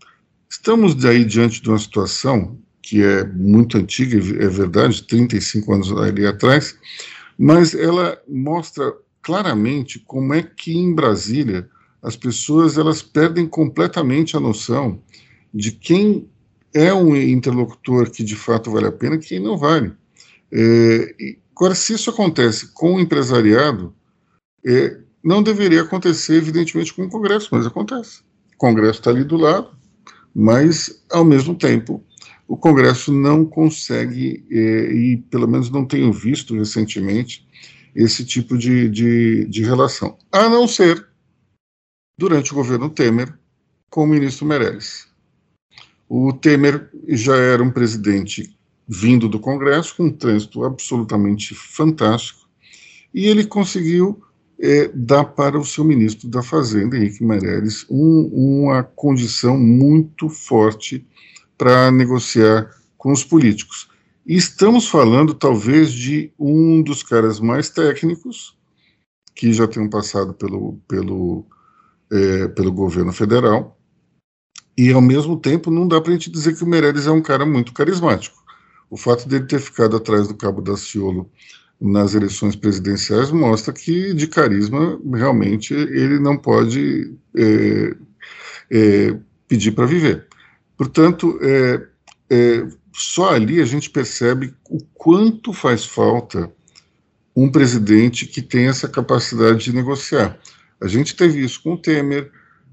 [0.48, 6.24] estamos daí diante de uma situação que é muito antiga, é verdade, 35 anos ali
[6.26, 6.74] atrás,
[7.38, 11.68] mas ela mostra claramente como é que em Brasília
[12.02, 15.00] as pessoas elas perdem completamente a noção
[15.52, 16.28] de quem
[16.74, 19.92] é um interlocutor que de fato vale a pena e quem não vale.
[20.52, 21.14] É,
[21.54, 23.94] agora, se isso acontece com o empresariado,
[24.64, 28.20] é, não deveria acontecer, evidentemente, com o Congresso, mas acontece.
[28.54, 29.70] O Congresso está ali do lado,
[30.34, 32.02] mas, ao mesmo tempo,
[32.48, 37.46] o Congresso não consegue, é, e pelo menos não tenho visto recentemente,
[37.94, 40.16] esse tipo de, de, de relação.
[40.32, 41.06] A não ser
[42.18, 43.38] durante o governo Temer
[43.90, 45.06] com o ministro Meirelles.
[46.08, 48.56] O Temer já era um presidente
[48.88, 52.48] vindo do Congresso, com um trânsito absolutamente fantástico,
[53.12, 54.22] e ele conseguiu
[54.58, 61.06] é, dar para o seu ministro da Fazenda, Henrique Meirelles, um, uma condição muito forte
[61.58, 63.90] para negociar com os políticos.
[64.24, 68.56] E estamos falando, talvez, de um dos caras mais técnicos,
[69.34, 71.46] que já tenham passado pelo, pelo
[72.10, 73.78] é, pelo governo federal,
[74.76, 77.20] e ao mesmo tempo não dá para a gente dizer que o Meirelles é um
[77.22, 78.36] cara muito carismático.
[78.88, 81.30] O fato dele ter ficado atrás do Cabo da Ciolo
[81.80, 87.96] nas eleições presidenciais mostra que de carisma realmente ele não pode é,
[88.70, 90.27] é, pedir para viver.
[90.78, 91.86] Portanto, é,
[92.30, 96.50] é, só ali a gente percebe o quanto faz falta
[97.34, 100.38] um presidente que tem essa capacidade de negociar.
[100.80, 102.30] A gente teve isso com o Temer,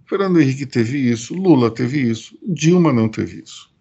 [0.07, 3.71] Fernando Henrique teve isso, Lula teve isso, Dilma não teve isso.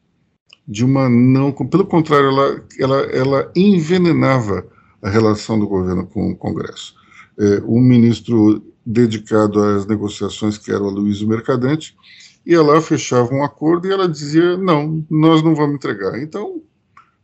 [0.67, 4.67] Dilma não, pelo contrário, ela, ela, ela envenenava
[5.03, 6.95] a relação do governo com o Congresso.
[7.39, 11.95] É, um ministro dedicado às negociações, que era o Luiz Mercadante,
[12.47, 16.19] ia lá, fechava um acordo e ela dizia: não, nós não vamos entregar.
[16.21, 16.63] Então,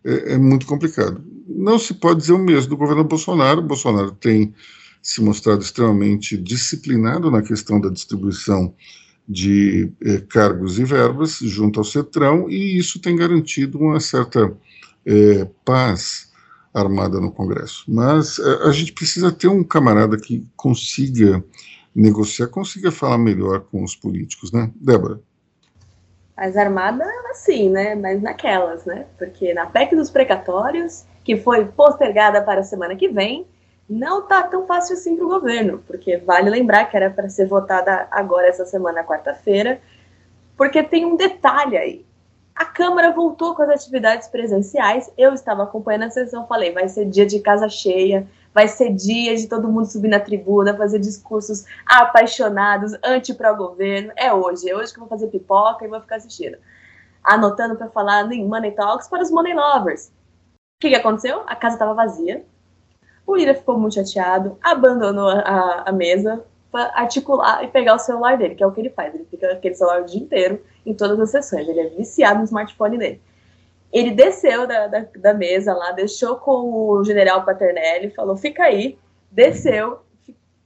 [0.05, 1.23] é, é muito complicado.
[1.47, 3.63] Não se pode dizer o mesmo do governo Bolsonaro.
[3.63, 4.55] Bolsonaro tem
[5.03, 8.75] se mostrado extremamente disciplinado na questão da distribuição
[9.29, 14.53] de eh, cargos e verbas junto ao Cetrão, e isso tem garantido uma certa
[15.07, 16.31] eh, paz
[16.75, 17.85] armada no Congresso.
[17.89, 21.45] Mas eh, a gente precisa ter um camarada que consiga
[21.95, 24.71] negociar, consiga falar melhor com os políticos, né?
[24.77, 25.21] Débora?
[26.37, 27.95] Mais armada, assim, né?
[27.95, 29.07] Mas naquelas, né?
[29.19, 33.47] Porque na PEC dos precatórios, que foi postergada para a semana que vem,
[33.89, 37.47] não tá tão fácil assim para o governo, porque vale lembrar que era para ser
[37.47, 39.81] votada agora essa semana, quarta-feira,
[40.57, 42.07] porque tem um detalhe aí.
[42.55, 45.11] A Câmara voltou com as atividades presenciais.
[45.17, 49.37] Eu estava acompanhando a sessão, falei, vai ser dia de casa cheia, vai ser dia
[49.37, 54.13] de todo mundo subir na tribuna, fazer discursos apaixonados, anti-pró-governo.
[54.17, 56.59] É hoje, é hoje que eu vou fazer pipoca e vou ficar assistindo.
[57.23, 60.09] Anotando para falar em Money Talks para os Money Lovers.
[60.09, 61.43] O que, que aconteceu?
[61.47, 62.45] A casa estava vazia,
[63.27, 68.37] o Lira ficou muito chateado, abandonou a, a mesa para articular e pegar o celular
[68.37, 69.15] dele, que é o que ele faz.
[69.15, 71.69] Ele fica aquele celular o dia inteiro em todas as sessões.
[71.69, 73.21] Ele é viciado no smartphone dele.
[73.93, 78.99] Ele desceu da, da, da mesa lá, deixou com o general Paternelli, falou: fica aí,
[79.31, 80.01] desceu,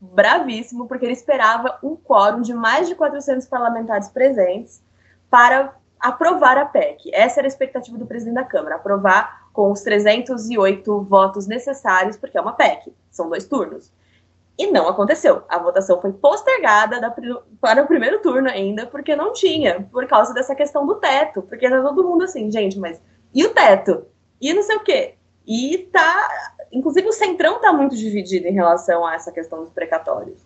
[0.01, 4.83] bravíssimo, porque ele esperava um quórum de mais de 400 parlamentares presentes
[5.31, 7.11] para aprovar a PEC.
[7.15, 12.37] Essa era a expectativa do presidente da Câmara, aprovar com os 308 votos necessários, porque
[12.37, 13.91] é uma PEC, são dois turnos.
[14.57, 15.43] E não aconteceu.
[15.49, 17.11] A votação foi postergada da,
[17.61, 21.43] para o primeiro turno ainda, porque não tinha, por causa dessa questão do teto.
[21.43, 23.01] Porque tá todo mundo assim, gente, mas
[23.35, 24.07] e o teto?
[24.41, 25.15] E não sei o quê.
[25.47, 30.39] E tá inclusive o Centrão está muito dividido em relação a essa questão dos precatórios.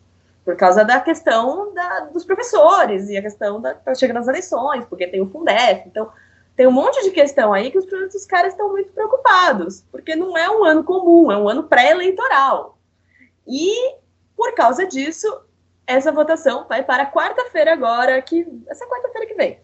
[0.44, 4.84] Por causa da questão da, dos professores e a questão da tá chegando as eleições,
[4.84, 5.86] porque tem o Fundef.
[5.86, 6.10] Então,
[6.54, 10.36] tem um monte de questão aí que os, os caras estão muito preocupados, porque não
[10.36, 12.78] é um ano comum, é um ano pré-eleitoral.
[13.46, 13.94] E,
[14.36, 15.26] por causa disso,
[15.86, 19.60] essa votação vai para quarta-feira agora, que essa quarta-feira que vem.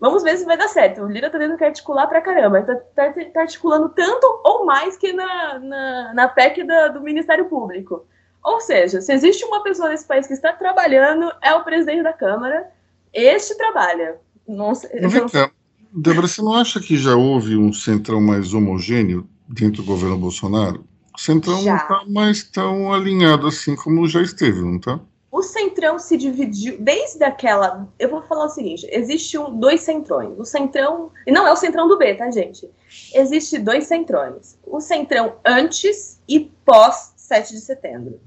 [0.00, 1.02] Vamos ver se vai dar certo.
[1.02, 2.62] O Lira tá tendo que articular pra caramba.
[2.62, 7.46] Tá, tá, tá articulando tanto ou mais que na, na, na PEC da, do Ministério
[7.46, 8.06] Público.
[8.44, 12.12] Ou seja, se existe uma pessoa nesse país que está trabalhando, é o presidente da
[12.12, 12.70] Câmara.
[13.12, 14.16] Este trabalha.
[14.46, 15.28] Não sei, não...
[15.28, 15.50] Cá,
[15.92, 20.84] Débora, você não acha que já houve um centrão mais homogêneo dentro do governo Bolsonaro?
[21.14, 21.70] O centrão já.
[21.70, 25.00] não está mais tão alinhado assim como já esteve, não está?
[25.30, 27.86] O centrão se dividiu desde aquela.
[27.98, 30.38] Eu vou falar o seguinte: existe um, dois centrões.
[30.38, 31.12] O centrão.
[31.26, 32.70] E não é o centrão do B, tá, gente?
[33.14, 34.58] Existe dois centrões.
[34.66, 38.20] O centrão antes e pós 7 de setembro.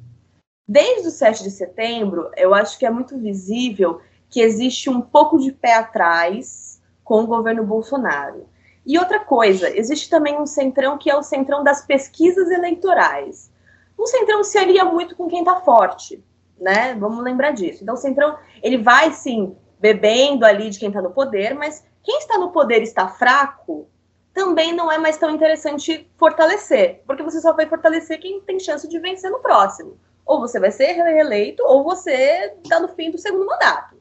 [0.68, 5.40] Desde o 7 de setembro, eu acho que é muito visível que existe um pouco
[5.40, 8.48] de pé atrás com o governo Bolsonaro.
[8.86, 13.52] E outra coisa, existe também um centrão que é o centrão das pesquisas eleitorais.
[13.98, 16.24] O centrão se alia muito com quem está forte
[16.62, 16.94] né?
[16.94, 17.82] Vamos lembrar disso.
[17.82, 22.20] Então, o Centrão, ele vai sim bebendo ali de quem está no poder, mas quem
[22.20, 23.90] está no poder está fraco,
[24.34, 28.88] também não é mais tão interessante fortalecer, porque você só vai fortalecer quem tem chance
[28.88, 29.98] de vencer no próximo.
[30.26, 34.00] Ou você vai ser reeleito, ou você está no fim do segundo mandato.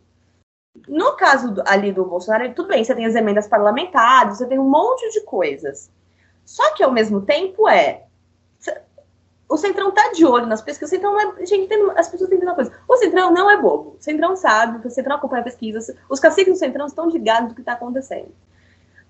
[0.86, 4.68] No caso ali do Bolsonaro, tudo bem, você tem as emendas parlamentares, você tem um
[4.68, 5.90] monte de coisas.
[6.44, 8.04] Só que ao mesmo tempo é
[9.50, 10.92] o Centrão tá de olho nas pesquisas.
[10.92, 11.44] O Centrão é.
[11.44, 12.72] Gente, as pessoas entender uma coisa.
[12.86, 13.96] O Centrão não é bobo.
[13.98, 15.90] O Centrão sabe, o Centrão acompanha pesquisas.
[16.08, 18.28] Os caciques do Centrão estão ligados do que está acontecendo.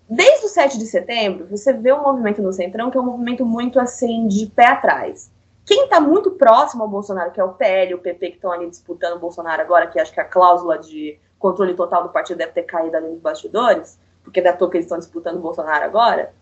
[0.09, 3.45] Desde o 7 de setembro, você vê um movimento no Centrão que é um movimento
[3.45, 5.31] muito assim de pé atrás.
[5.67, 8.69] Quem está muito próximo ao Bolsonaro, que é o PL o PP que estão ali
[8.69, 12.53] disputando o Bolsonaro agora, que acho que a cláusula de controle total do partido deve
[12.53, 16.33] ter caído ali nos bastidores, porque da toa que eles estão disputando o Bolsonaro agora,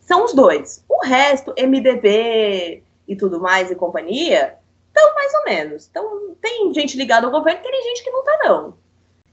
[0.00, 0.82] são os dois.
[0.88, 4.56] O resto, MDB, e tudo mais e companhia,
[4.92, 5.88] então mais ou menos.
[5.90, 8.74] Então tem gente ligada ao governo, tem gente que não tá não.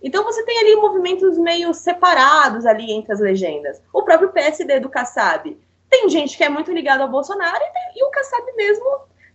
[0.02, 3.80] Então você tem ali movimentos meio separados ali entre as legendas.
[3.94, 5.56] O próprio PSD do Kassab.
[5.92, 8.86] Tem gente que é muito ligada ao Bolsonaro e, tem, e o Kassab mesmo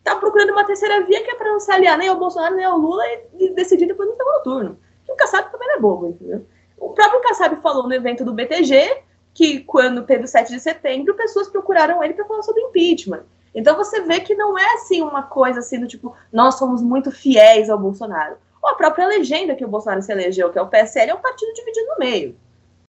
[0.02, 2.64] tá procurando uma terceira via que é para não se aliar nem ao Bolsonaro nem
[2.64, 4.78] ao Lula e, e decidir depois no segundo turno.
[5.08, 6.44] E o Kassab também não é bobo, entendeu?
[6.76, 9.02] O próprio Kassab falou no evento do BTG
[9.32, 13.24] que quando teve o 7 de setembro, pessoas procuraram ele para falar sobre impeachment.
[13.54, 17.10] Então você vê que não é assim uma coisa assim do tipo, nós somos muito
[17.10, 18.36] fiéis ao Bolsonaro.
[18.62, 21.20] Ou a própria legenda que o Bolsonaro se elegeu, que é o PSL, é um
[21.20, 22.36] partido dividido no meio.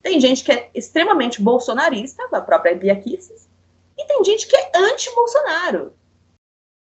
[0.01, 3.01] Tem gente que é extremamente bolsonarista, a própria Bia
[3.97, 5.93] e tem gente que é anti-Bolsonaro.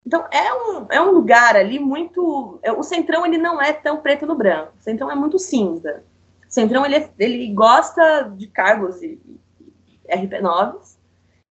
[0.05, 2.59] Então é um, é um lugar ali muito.
[2.61, 4.73] É, o Centrão ele não é tão preto no branco.
[4.79, 6.03] O Centrão é muito cinza.
[6.47, 9.19] O Centrão ele, é, ele gosta de cargos e,
[9.59, 10.97] e RP9s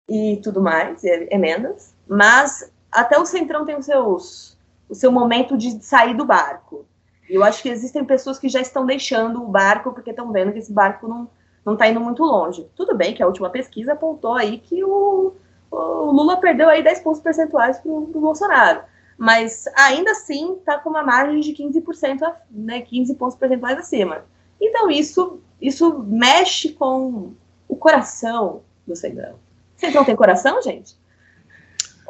[0.09, 1.92] e tudo mais, emendas.
[2.07, 6.85] Mas até o Centrão tem os seus, o seu momento de sair do barco.
[7.29, 10.53] E eu acho que existem pessoas que já estão deixando o barco porque estão vendo
[10.53, 11.29] que esse barco não
[11.65, 12.69] não está indo muito longe.
[12.75, 15.35] Tudo bem que a última pesquisa apontou aí que o,
[15.71, 18.83] o Lula perdeu aí 10 pontos percentuais para o Bolsonaro.
[19.17, 24.25] Mas ainda assim está com uma margem de 15%, né, 15 pontos percentuais acima.
[24.61, 27.33] Então isso, isso mexe com
[27.69, 29.37] o coração do Centrão.
[29.77, 30.97] Centrão tem coração, gente?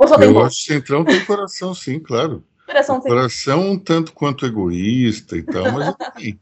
[0.02, 2.42] Ou só tem Eu acho que Centrão tem coração, sim, claro.
[2.66, 6.38] Coração, coração um tanto quanto egoísta e tal, mas tem.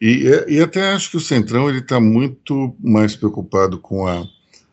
[0.00, 4.24] E, e até acho que o Centrão ele está muito mais preocupado com a,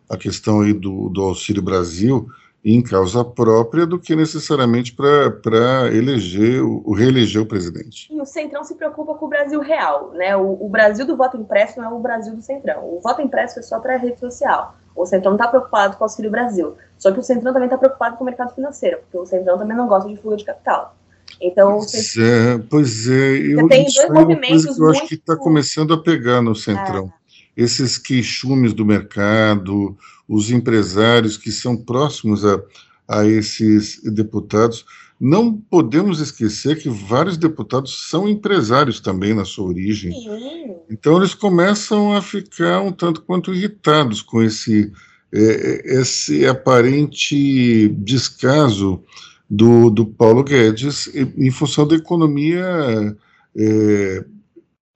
[0.10, 2.28] a questão aí do, do Auxílio Brasil
[2.63, 8.12] em causa própria do que necessariamente para eleger, o, reeleger o presidente.
[8.12, 10.36] E o Centrão se preocupa com o Brasil real, né?
[10.36, 12.84] O, o Brasil do voto impresso não é o Brasil do Centrão.
[12.84, 14.76] O voto impresso é só para a rede social.
[14.95, 16.75] O Centrão não está preocupado com o Auxílio Brasil.
[16.97, 19.78] Só que o Centrão também está preocupado com o mercado financeiro, porque o Centrão também
[19.78, 20.95] não gosta de fuga de capital.
[21.41, 23.38] Então, pois é, pois é.
[23.38, 27.11] Eu, tem dois movimentos que eu acho que está começando a pegar no Centrão.
[27.55, 27.64] É.
[27.64, 29.97] Esses queixumes do mercado,
[30.28, 32.61] os empresários que são próximos a,
[33.07, 34.86] a esses deputados.
[35.20, 40.13] Não podemos esquecer que vários deputados são empresários também na sua origem.
[40.13, 40.76] Sim.
[40.89, 44.93] Então eles começam a ficar um tanto quanto irritados com esse,
[45.34, 49.03] é, esse aparente descaso
[49.49, 53.17] do, do Paulo Guedes em função da economia
[53.57, 54.26] é,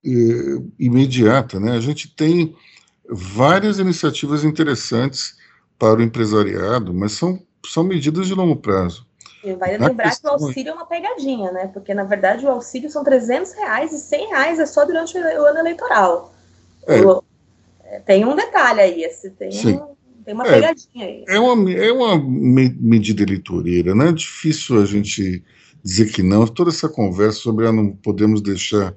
[0.05, 0.09] é,
[0.80, 1.59] imediata.
[1.59, 1.71] Né?
[1.71, 2.55] A gente tem
[3.09, 5.36] várias iniciativas interessantes
[5.78, 9.05] para o empresariado, mas são são medidas de longo prazo.
[9.58, 10.38] Vai lembrar questão...
[10.38, 11.68] que o auxílio é uma pegadinha, né?
[11.68, 15.46] Porque, na verdade, o auxílio são 300 reais e 100 reais é só durante o
[15.46, 16.34] ano eleitoral.
[16.88, 17.02] É.
[17.02, 17.24] O,
[17.84, 21.26] é, tem um detalhe aí, esse, tem, um, tem uma é, pegadinha aí.
[21.28, 24.10] É uma, é uma medida eleitoreira, né?
[24.10, 25.44] É difícil a gente
[25.84, 26.48] dizer que não.
[26.48, 28.96] Toda essa conversa sobre ah, não podemos deixar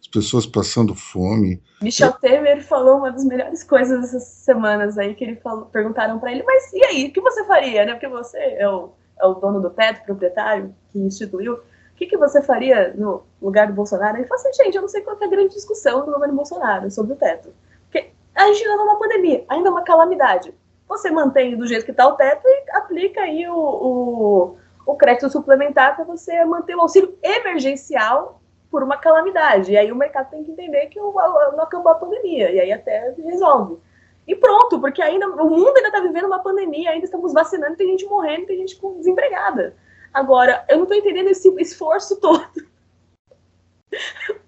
[0.00, 1.62] as pessoas passando fome.
[1.80, 6.32] Michel Temer falou uma das melhores coisas essas semanas aí, que ele falou, perguntaram para
[6.32, 7.92] ele, mas e aí, o que você faria, né?
[7.92, 12.16] Porque você é o é o dono do teto, proprietário, que instituiu, o que, que
[12.16, 14.16] você faria no lugar do Bolsonaro?
[14.16, 16.90] Ele falou assim, gente, eu não sei qual é a grande discussão do governo Bolsonaro
[16.90, 17.54] sobre o teto.
[17.84, 20.52] Porque a gente ainda está numa pandemia, ainda é uma calamidade.
[20.88, 25.30] Você mantém do jeito que está o teto e aplica aí o, o, o crédito
[25.30, 28.40] suplementar para você manter o auxílio emergencial
[28.70, 29.70] por uma calamidade.
[29.70, 33.14] E aí o mercado tem que entender que não acabou a pandemia, e aí até
[33.18, 33.78] resolve.
[34.26, 37.88] E pronto, porque ainda o mundo ainda está vivendo uma pandemia, ainda estamos vacinando, tem
[37.88, 39.76] gente morrendo, tem gente desempregada.
[40.12, 42.46] Agora, eu não estou entendendo esse esforço todo.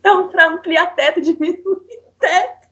[0.01, 1.62] Então, para ampliar teto, diminuir
[2.18, 2.68] teto.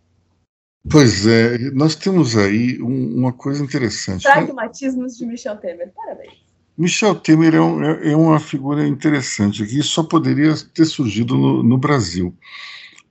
[0.91, 4.25] Pois é, nós temos aí um, uma coisa interessante.
[4.25, 6.45] Pragmatismos de Michel Temer, parabéns.
[6.77, 11.63] Michel Temer é, um, é, é uma figura interessante que só poderia ter surgido no,
[11.63, 12.35] no Brasil.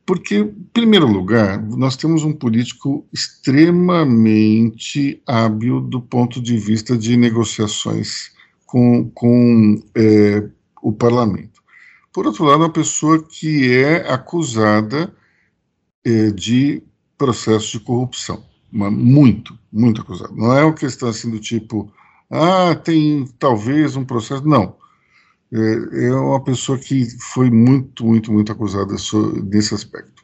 [0.05, 7.15] Porque, em primeiro lugar, nós temos um político extremamente hábil do ponto de vista de
[7.15, 8.33] negociações
[8.65, 10.45] com, com é,
[10.81, 11.63] o parlamento.
[12.11, 15.15] Por outro lado, uma pessoa que é acusada
[16.03, 16.83] é, de
[17.17, 18.43] processo de corrupção.
[18.71, 20.33] Muito, muito acusada.
[20.35, 21.93] Não é uma questão assim do tipo,
[22.29, 24.45] ah, tem talvez um processo.
[24.45, 24.75] Não
[25.53, 28.95] é, é uma pessoa que foi muito, muito, muito acusada
[29.43, 30.23] nesse aspecto.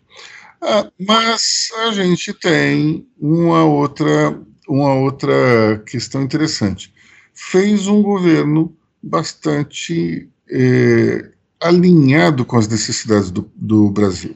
[0.61, 6.93] Ah, mas a gente tem uma outra, uma outra questão interessante.
[7.33, 14.35] Fez um governo bastante é, alinhado com as necessidades do, do Brasil.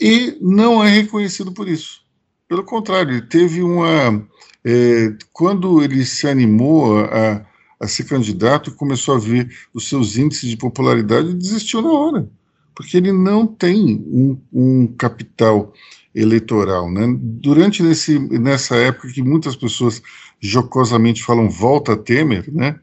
[0.00, 2.02] E não é reconhecido por isso.
[2.48, 4.26] Pelo contrário, ele teve uma.
[4.64, 7.44] É, quando ele se animou a,
[7.80, 12.28] a ser candidato e começou a ver os seus índices de popularidade, desistiu na hora,
[12.74, 15.72] porque ele não tem um, um capital
[16.14, 16.90] eleitoral.
[16.90, 17.14] Né?
[17.18, 20.02] Durante nesse, nessa época que muitas pessoas
[20.40, 22.78] jocosamente falam volta Temer, né?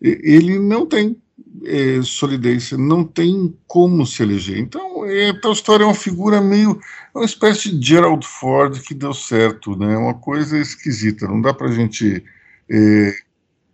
[0.00, 1.16] ele não tem
[1.64, 4.58] é, solidez, não tem como se eleger.
[4.58, 6.78] Então, é, a história é uma figura meio,
[7.14, 9.96] é uma espécie de Gerald Ford que deu certo, né?
[9.96, 11.26] Uma coisa esquisita.
[11.26, 12.22] Não dá para a gente
[12.70, 13.12] é,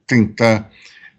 [0.07, 0.71] tentar,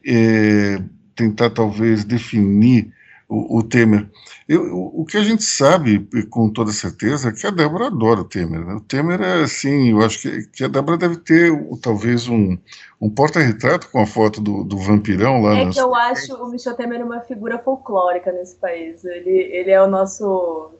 [0.06, 0.82] é,
[1.16, 2.94] tentar talvez definir
[3.28, 4.08] o, o Temer.
[4.48, 8.22] Eu, o, o, que a gente sabe com toda certeza é que a Débora adora
[8.22, 8.64] o Temer.
[8.64, 8.76] Né?
[8.76, 12.58] O Temer é assim, eu acho que, que a Débora deve ter talvez um,
[13.02, 15.58] um porta-retrato com a foto do, do vampirão lá.
[15.58, 19.04] É que eu acho o Michel Temer uma figura folclórica nesse país.
[19.04, 20.72] Ele, ele é o nosso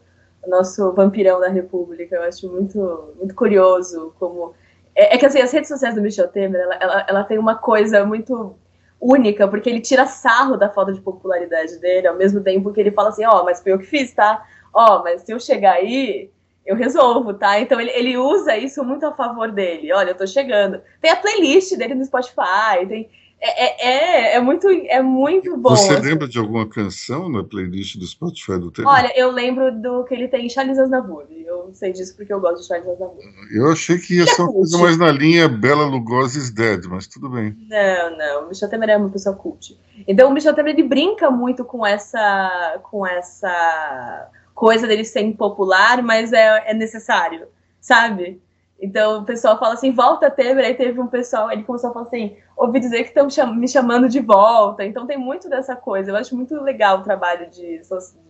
[0.47, 2.16] nosso vampirão da República.
[2.16, 4.53] Eu acho muito, muito curioso como
[4.96, 7.56] é, é, que assim, as redes sociais do Michel Temer, ela, ela, ela, tem uma
[7.56, 8.56] coisa muito
[9.00, 12.91] única, porque ele tira sarro da falta de popularidade dele, ao mesmo tempo que ele
[12.91, 14.43] fala assim, ó, oh, mas foi eu que fiz, tá?
[14.74, 16.32] Ó, oh, mas se eu chegar aí,
[16.66, 17.60] eu resolvo, tá?
[17.60, 19.93] Então ele, ele usa isso muito a favor dele.
[19.93, 20.82] Olha, eu tô chegando.
[21.00, 25.69] Tem a playlist dele no Spotify, tem é, é, é, é, muito, é muito bom.
[25.69, 26.01] Você assim.
[26.01, 28.91] lembra de alguma canção na playlist do Spotify do Temer?
[28.91, 31.25] Olha, eu lembro do que ele tem Charles Aznavour.
[31.45, 33.19] Eu sei disso porque eu gosto de Charles Aznavour.
[33.53, 37.29] Eu achei que ia ser uma coisa mais na linha Bela Lugosi's Dead, mas tudo
[37.29, 37.55] bem.
[37.69, 38.45] Não, não.
[38.45, 39.77] O Michel Temer é uma pessoa cult.
[40.07, 46.01] Então o Michel Temer ele brinca muito com essa, com essa coisa dele ser impopular,
[46.01, 47.47] mas é, é necessário,
[47.79, 48.41] sabe?
[48.80, 52.07] Então o pessoal fala assim, volta Temer, aí teve um pessoal, ele começou a falar
[52.07, 54.86] assim, ouvi dizer que estão me chamando de volta.
[54.86, 56.11] Então tem muito dessa coisa.
[56.11, 57.82] Eu acho muito legal o trabalho de,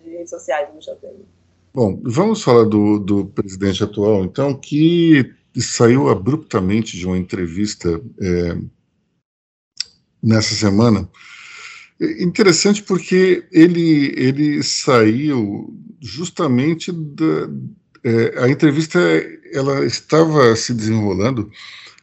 [0.04, 1.26] de redes sociais no Michel Temer.
[1.74, 8.58] Bom, vamos falar do, do presidente atual, então, que saiu abruptamente de uma entrevista é,
[10.24, 11.10] nessa semana.
[12.00, 17.50] É interessante porque ele, ele saiu justamente da,
[18.06, 19.00] é, a entrevista
[19.52, 21.52] ela estava se desenrolando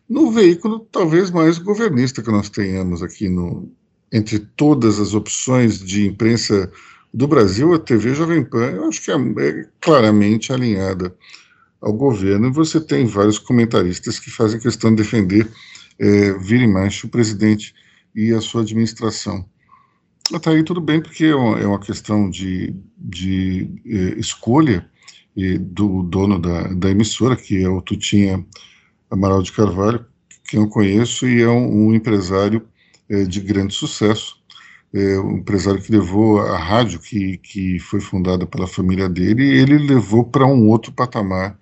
[0.09, 3.71] no veículo talvez mais governista que nós tenhamos aqui no
[4.13, 6.71] entre todas as opções de imprensa
[7.15, 11.15] do Brasil, a TV Jovem Pan, eu acho que é, é claramente alinhada
[11.81, 15.49] ao governo, e você tem vários comentaristas que fazem questão de defender
[15.99, 17.75] é, vira e mexe o presidente
[18.15, 19.47] e a sua administração.
[20.33, 24.91] Até aí tudo bem, porque é uma, é uma questão de, de é, escolha
[25.35, 28.45] do dono da, da emissora, que é o Tutinha
[29.11, 30.05] Amaral de Carvalho,
[30.49, 32.67] que eu conheço, e é um, um empresário
[33.09, 34.41] é, de grande sucesso.
[34.95, 39.79] É, um empresário que levou a rádio, que, que foi fundada pela família dele, ele
[39.79, 41.59] levou para um outro patamar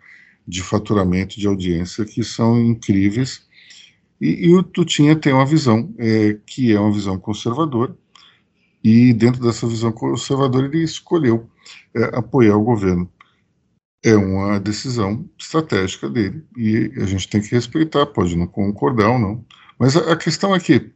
[0.47, 3.47] de faturamento, de audiência, que são incríveis.
[4.21, 7.97] E, e o Tutinha tem uma visão, é, que é uma visão conservadora,
[8.83, 11.49] e dentro dessa visão conservadora ele escolheu
[11.95, 13.09] é, apoiar o governo.
[14.03, 19.19] É uma decisão estratégica dele, e a gente tem que respeitar, pode não concordar ou
[19.19, 19.45] não.
[19.79, 20.91] Mas a, a questão é que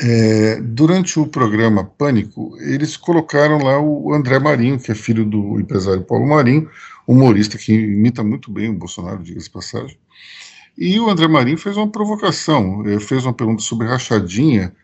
[0.00, 5.60] é, durante o programa Pânico, eles colocaram lá o André Marinho, que é filho do
[5.60, 6.70] empresário Paulo Marinho,
[7.06, 9.98] humorista que imita muito bem o Bolsonaro, diga-se passagem.
[10.78, 14.74] E o André Marinho fez uma provocação, é, fez uma pergunta sobre rachadinha,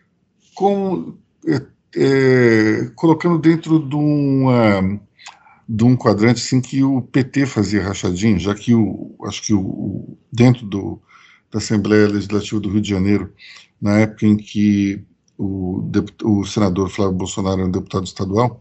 [0.54, 1.14] com,
[1.46, 1.62] é,
[1.96, 5.00] é, colocando dentro de, uma,
[5.68, 10.16] de um quadrante assim que o PT fazia rachadinha, já que o, acho que o,
[10.32, 11.02] dentro do,
[11.50, 13.32] da Assembleia Legislativa do Rio de Janeiro
[13.80, 15.04] na época em que
[15.36, 15.90] o,
[16.24, 18.60] o senador Flávio Bolsonaro era um deputado estadual,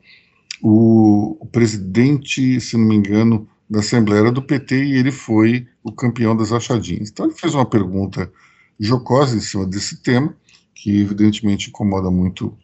[0.61, 5.67] o, o, presidente, se não me engano, da Assembleia era do PT e ele foi
[5.83, 7.09] o campeão das achadinhas.
[7.09, 8.31] Então ele fez uma pergunta
[8.79, 10.35] jocosa em cima desse tema,
[10.73, 12.55] que evidentemente incomoda muito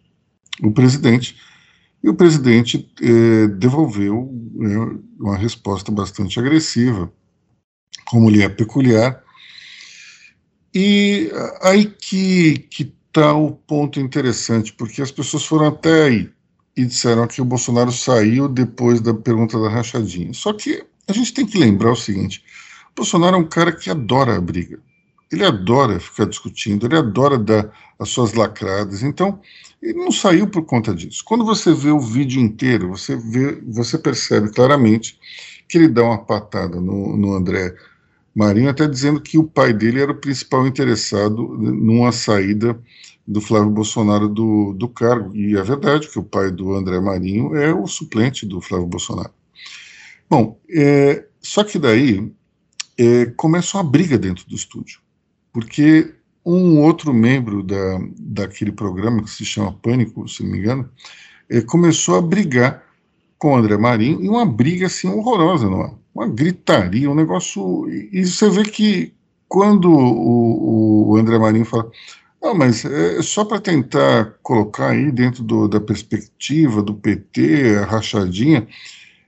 [0.61, 1.35] o presidente,
[2.03, 7.11] e o presidente eh, devolveu eh, uma resposta bastante agressiva,
[8.05, 9.23] como lhe é peculiar,
[10.73, 11.29] e
[11.61, 16.29] aí que está o ponto interessante, porque as pessoas foram até aí
[16.75, 20.33] e disseram que o Bolsonaro saiu depois da pergunta da rachadinha.
[20.33, 22.43] Só que a gente tem que lembrar o seguinte:
[22.95, 24.79] Bolsonaro é um cara que adora a briga.
[25.31, 29.01] Ele adora ficar discutindo, ele adora dar as suas lacradas.
[29.01, 29.39] Então,
[29.81, 31.23] ele não saiu por conta disso.
[31.25, 35.17] Quando você vê o vídeo inteiro, você vê, você percebe claramente
[35.67, 37.73] que ele dá uma patada no, no André
[38.35, 42.77] Marinho, até dizendo que o pai dele era o principal interessado numa saída
[43.27, 45.35] do Flávio Bolsonaro do, do cargo.
[45.35, 49.31] E é verdade que o pai do André Marinho é o suplente do Flávio Bolsonaro.
[50.29, 52.31] Bom, é, só que daí
[52.97, 54.99] é, começa uma briga dentro do estúdio,
[55.51, 56.13] porque
[56.45, 60.89] um outro membro da, daquele programa que se chama Pânico, se não me engano,
[61.49, 62.83] é, começou a brigar
[63.37, 65.91] com o André Marinho, e uma briga assim horrorosa, não é?
[66.13, 67.89] uma gritaria, um negócio.
[67.89, 69.13] E você vê que
[69.47, 71.89] quando o, o André Marinho fala,
[72.41, 77.85] não, mas é só para tentar colocar aí dentro do, da perspectiva do PT, a
[77.85, 78.67] rachadinha,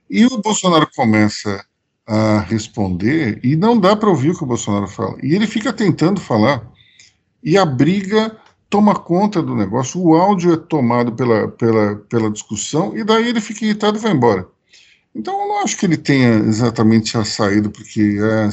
[0.08, 1.64] e o Bolsonaro começa
[2.06, 5.16] a responder e não dá para ouvir o que o Bolsonaro fala.
[5.22, 6.70] E ele fica tentando falar,
[7.42, 8.36] e a briga
[8.68, 13.40] toma conta do negócio, o áudio é tomado pela, pela, pela discussão, e daí ele
[13.40, 14.48] fica irritado e vai embora.
[15.14, 18.48] Então, eu não acho que ele tenha exatamente saído porque é,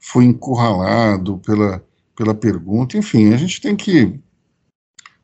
[0.00, 1.84] foi encurralado pela,
[2.16, 2.98] pela pergunta.
[2.98, 4.18] Enfim, a gente tem que,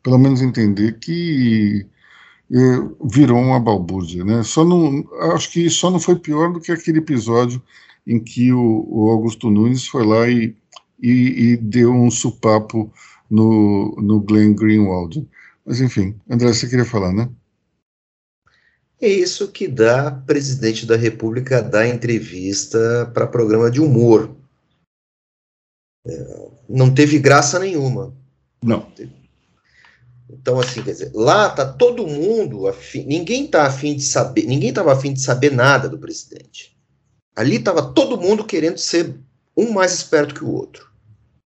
[0.02, 1.84] pelo menos, entender que
[2.50, 4.24] virou uma balbúrdia.
[4.24, 4.42] Né?
[4.42, 7.62] Só não, acho que só não foi pior do que aquele episódio
[8.06, 10.54] em que o, o Augusto Nunes foi lá e,
[11.00, 12.92] e, e, deu um supapo
[13.30, 15.26] no, no Glenn Greenwald.
[15.64, 17.28] Mas, enfim, André, você queria falar, né?
[19.00, 24.34] É isso que dá presidente da República dar entrevista para programa de humor.
[26.06, 28.14] É, não teve graça nenhuma.
[28.62, 28.86] Não.
[30.40, 34.70] Então, assim, quer dizer, lá tá todo mundo afim, ninguém tá afim de saber, ninguém
[34.70, 36.76] estava afim de saber nada do presidente.
[37.36, 39.16] Ali estava todo mundo querendo ser
[39.56, 40.88] um mais esperto que o outro.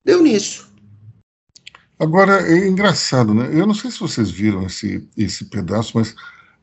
[0.04, 0.70] Deu nisso.
[1.98, 3.50] Agora, é engraçado, né?
[3.54, 6.14] Eu não sei se vocês viram esse, esse pedaço, mas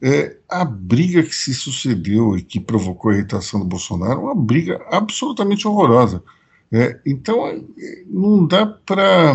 [0.00, 4.34] é, a briga que se sucedeu e que provocou a irritação do Bolsonaro é uma
[4.34, 6.22] briga absolutamente horrorosa.
[6.70, 9.34] É, então, é, não dá para.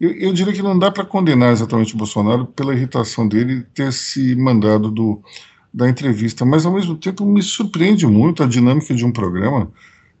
[0.00, 3.92] Eu, eu, diria que não dá para condenar exatamente o Bolsonaro pela irritação dele ter
[3.92, 5.22] se mandado do,
[5.72, 9.70] da entrevista, mas ao mesmo tempo me surpreende muito a dinâmica de um programa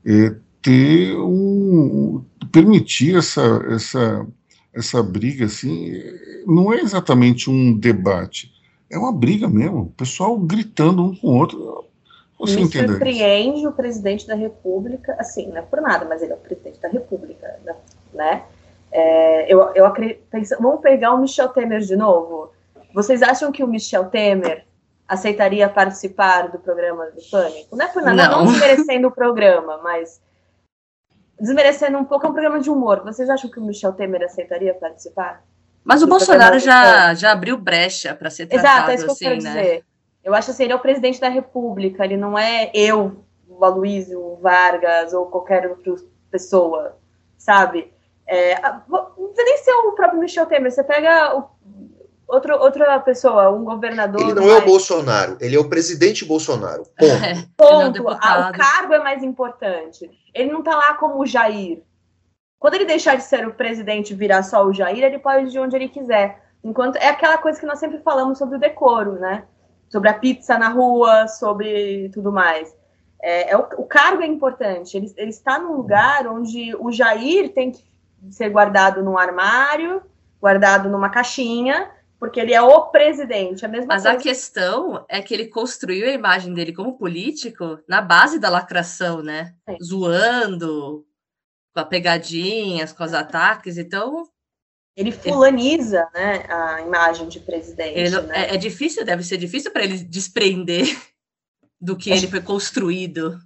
[0.04, 2.22] é, ter um.
[2.52, 4.26] permitir essa, essa,
[4.74, 5.94] essa briga assim.
[6.46, 8.52] Não é exatamente um debate
[8.90, 11.84] é uma briga mesmo, o pessoal gritando um com o outro.
[12.40, 16.32] Você Me entender surpreende o presidente da República, assim, não é por nada, mas ele
[16.32, 17.46] é o presidente da República,
[18.12, 18.42] né?
[18.92, 20.22] É, eu, eu acredito,
[20.60, 22.52] vamos pegar o Michel Temer de novo.
[22.92, 24.66] Vocês acham que o Michel Temer
[25.06, 27.76] aceitaria participar do programa do Pânico?
[27.76, 30.20] Não é por nada, não, não desmerecendo o programa, mas
[31.38, 33.02] desmerecendo um pouco, é um programa de humor.
[33.04, 35.42] Vocês acham que o Michel Temer aceitaria participar?
[35.84, 39.24] Mas o Bolsonaro já, já abriu brecha para ser tratado Exato, é isso que assim,
[39.24, 39.50] eu quero né?
[39.50, 39.84] dizer.
[40.22, 44.36] Eu acho assim, ele é o presidente da República, ele não é eu, o Aloysio,
[44.42, 45.94] Vargas ou qualquer outra
[46.30, 46.98] pessoa,
[47.38, 47.92] sabe?
[48.30, 51.50] É, precisa nem ser o próprio Michel Temer, você pega o,
[52.28, 54.20] outro, outra pessoa, um governador.
[54.20, 54.60] Ele não mais...
[54.60, 56.84] é o Bolsonaro, ele é o presidente Bolsonaro.
[56.96, 57.24] Ponto.
[57.24, 57.98] É, Ponto.
[57.98, 60.08] É o, ah, o cargo é mais importante.
[60.32, 61.82] Ele não está lá como o Jair.
[62.56, 65.50] Quando ele deixar de ser o presidente e virar só o Jair, ele pode ir
[65.50, 66.40] de onde ele quiser.
[66.62, 69.42] Enquanto é aquela coisa que nós sempre falamos sobre o decoro, né?
[69.88, 72.72] Sobre a pizza na rua, sobre tudo mais.
[73.20, 74.96] É, é o, o, cargo é importante.
[74.96, 77.90] Ele, ele está num lugar onde o Jair tem que
[78.30, 80.02] ser guardado num armário,
[80.40, 83.64] guardado numa caixinha, porque ele é o presidente.
[83.64, 84.18] A mesma Mas coisa...
[84.18, 89.22] a questão é que ele construiu a imagem dele como político na base da lacração,
[89.22, 89.54] né?
[89.68, 89.76] Sim.
[89.82, 91.06] Zoando,
[91.72, 93.78] com as pegadinhas, com os ataques.
[93.78, 94.28] Então.
[94.94, 97.98] Ele fulaniza né, a imagem de presidente.
[97.98, 98.50] Ele, né?
[98.50, 100.86] é, é, difícil, deve ser difícil para ele desprender
[101.80, 102.16] do que é.
[102.16, 103.38] ele foi construído.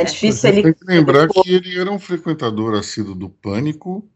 [0.00, 0.62] É difícil ele.
[0.62, 4.08] Tem que lembrar que ele era um frequentador assíduo do Pânico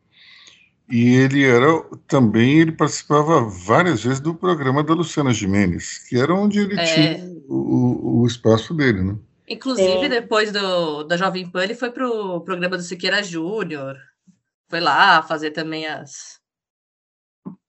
[0.88, 1.66] e ele era
[2.06, 6.84] também ele participava várias vezes do programa da Luciana Jimenez, que era onde ele é.
[6.84, 9.18] tinha o, o, espaço dele, né?
[9.48, 10.08] Inclusive, é.
[10.08, 13.96] depois do, da Jovem Pan, ele foi pro programa do Siqueira Júnior.
[14.68, 16.40] Foi lá fazer também as,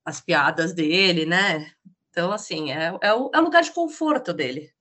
[0.05, 1.71] as piadas dele, né?
[2.09, 4.71] Então, assim, é, é, o, é o lugar de conforto dele.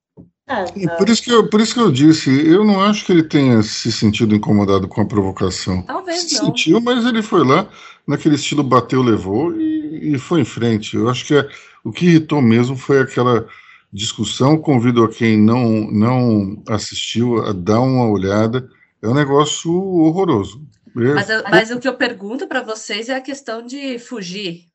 [0.47, 3.23] É, por, isso que eu, por isso que eu disse, eu não acho que ele
[3.23, 5.81] tenha se sentido incomodado com a provocação.
[5.81, 6.45] Talvez se não.
[6.45, 7.67] sentiu, mas ele foi lá,
[8.05, 10.95] naquele estilo bateu, levou e, e foi em frente.
[10.95, 11.49] Eu acho que é,
[11.83, 13.47] o que irritou mesmo foi aquela
[13.91, 14.57] discussão.
[14.57, 18.69] Convido a quem não, não assistiu a dar uma olhada.
[19.01, 20.63] É um negócio horroroso.
[20.93, 24.67] Mas, mas o que eu pergunto para vocês é a questão de fugir.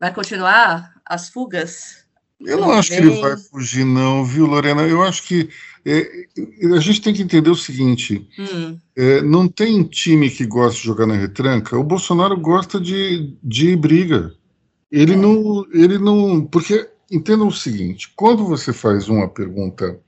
[0.00, 2.07] Vai continuar as fugas?
[2.40, 4.82] Eu não acho que ele vai fugir, não, viu, Lorena?
[4.82, 5.48] Eu acho que
[5.84, 6.26] é,
[6.76, 8.78] a gente tem que entender o seguinte: hum.
[8.96, 11.76] é, não tem time que gosta de jogar na retranca.
[11.76, 14.34] O Bolsonaro gosta de, de briga.
[14.90, 15.16] Ele é.
[15.16, 15.66] não.
[15.72, 16.44] Ele não.
[16.44, 19.98] Porque entendam o seguinte: quando você faz uma pergunta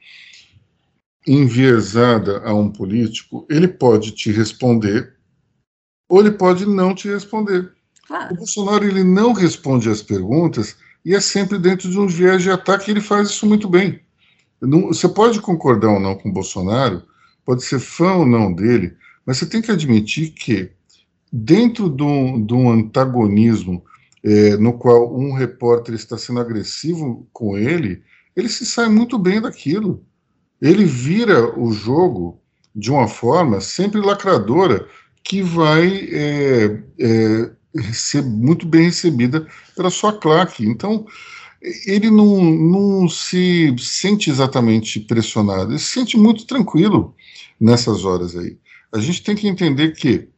[1.26, 5.14] enviesada a um político, ele pode te responder
[6.08, 7.72] ou ele pode não te responder.
[8.06, 8.34] Claro.
[8.34, 12.50] O Bolsonaro ele não responde às perguntas e é sempre dentro de um viés de
[12.50, 14.00] ataque, e ele faz isso muito bem.
[14.60, 17.02] Não, você pode concordar ou não com o Bolsonaro,
[17.44, 18.94] pode ser fã ou não dele,
[19.24, 20.70] mas você tem que admitir que,
[21.32, 23.82] dentro de um, de um antagonismo
[24.22, 28.02] é, no qual um repórter está sendo agressivo com ele,
[28.36, 30.04] ele se sai muito bem daquilo.
[30.60, 32.40] Ele vira o jogo
[32.74, 34.86] de uma forma sempre lacradora
[35.24, 37.50] que vai é, é,
[38.24, 39.46] muito bem recebida
[39.76, 40.64] pela sua claque.
[40.64, 41.06] Então,
[41.86, 47.14] ele não, não se sente exatamente pressionado, ele se sente muito tranquilo
[47.60, 48.56] nessas horas aí.
[48.92, 50.28] A gente tem que entender que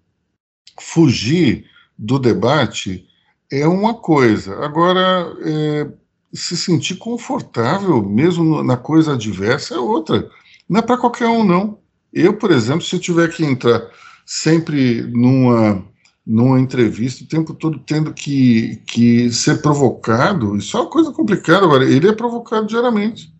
[0.80, 1.64] fugir
[1.96, 3.06] do debate
[3.50, 5.88] é uma coisa, agora é,
[6.32, 10.28] se sentir confortável mesmo na coisa adversa é outra.
[10.68, 11.78] Não é para qualquer um, não.
[12.12, 13.90] Eu, por exemplo, se eu tiver que entrar
[14.24, 15.84] sempre numa
[16.26, 21.64] numa entrevista, o tempo todo tendo que, que ser provocado, isso é uma coisa complicada.
[21.64, 23.32] Agora, ele é provocado diariamente.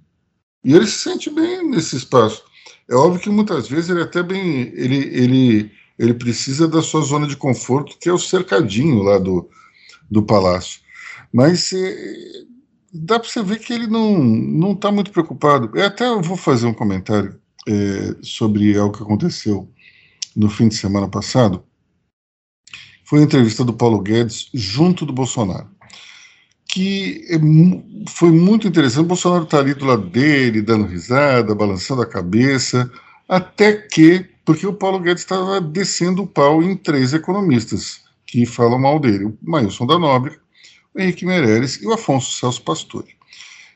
[0.64, 2.42] E ele se sente bem nesse espaço.
[2.88, 4.62] É óbvio que muitas vezes ele até bem.
[4.74, 9.48] Ele, ele, ele precisa da sua zona de conforto, que é o cercadinho lá do,
[10.10, 10.80] do palácio.
[11.32, 11.96] Mas é,
[12.92, 15.70] dá para você ver que ele não está muito preocupado.
[15.74, 19.70] Eu até vou fazer um comentário é, sobre algo que aconteceu
[20.34, 21.62] no fim de semana passado
[23.12, 25.68] foi a entrevista do Paulo Guedes junto do Bolsonaro,
[26.66, 27.38] que é
[28.08, 29.04] foi muito interessante.
[29.04, 32.90] O Bolsonaro está ali do lado dele, dando risada, balançando a cabeça,
[33.28, 38.78] até que, porque o Paulo Guedes estava descendo o pau em três economistas que falam
[38.78, 40.40] mal dele: o Mailson da Nóbrega,
[40.94, 43.14] o Henrique Meirelles e o Afonso Celso Pastore.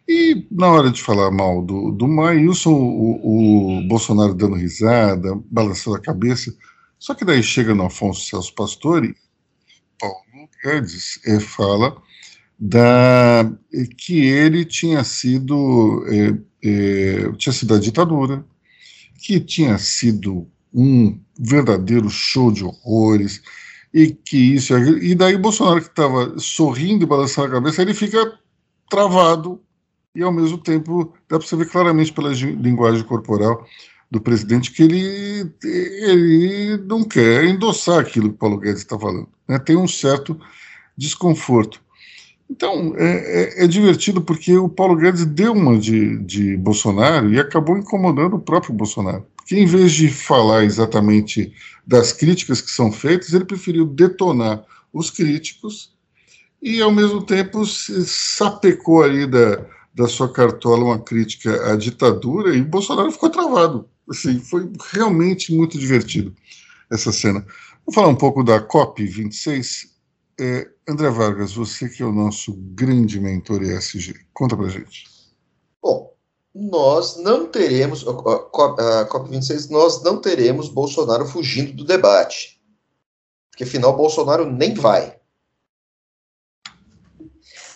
[0.08, 5.98] E na hora de falar mal do, do Mailson, o, o Bolsonaro dando risada, balançando
[5.98, 6.56] a cabeça,
[6.98, 9.14] só que daí chega no Afonso Celso Pastore
[10.66, 11.96] Guedes é, fala
[12.58, 13.48] da
[13.98, 16.04] que ele tinha sido
[16.62, 18.44] é, tinha sido a ditadura,
[19.22, 23.42] que tinha sido um verdadeiro show de horrores
[23.94, 28.38] e que isso e daí Bolsonaro que estava sorrindo e balançando a cabeça ele fica
[28.90, 29.62] travado
[30.14, 33.64] e ao mesmo tempo dá para você ver claramente pela linguagem corporal
[34.10, 39.28] do presidente que ele, ele não quer endossar aquilo que o Paulo Guedes está falando.
[39.48, 39.58] Né?
[39.58, 40.38] Tem um certo
[40.96, 41.82] desconforto.
[42.48, 47.40] Então, é, é, é, divertido porque o Paulo Guedes deu uma de, de Bolsonaro e
[47.40, 49.26] acabou incomodando o próprio Bolsonaro.
[49.44, 51.52] que em vez de falar exatamente
[51.84, 55.92] das críticas que são feitas, ele preferiu detonar os críticos
[56.62, 62.62] e, ao mesmo tempo, sapecou ali da, da sua cartola uma crítica à ditadura e
[62.62, 63.88] Bolsonaro ficou travado.
[64.08, 66.34] Assim, foi realmente muito divertido
[66.90, 67.44] essa cena.
[67.84, 69.94] Vou falar um pouco da COP26.
[70.38, 75.04] É, André Vargas, você que é o nosso grande mentor ESG, conta pra gente.
[75.82, 76.14] Bom,
[76.54, 82.60] nós não teremos, a COP26, nós não teremos Bolsonaro fugindo do debate.
[83.50, 85.16] Porque afinal Bolsonaro nem vai.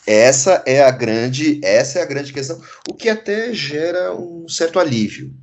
[0.06, 4.78] Essa é a grande, essa é a grande questão, o que até gera um certo
[4.78, 5.34] alívio.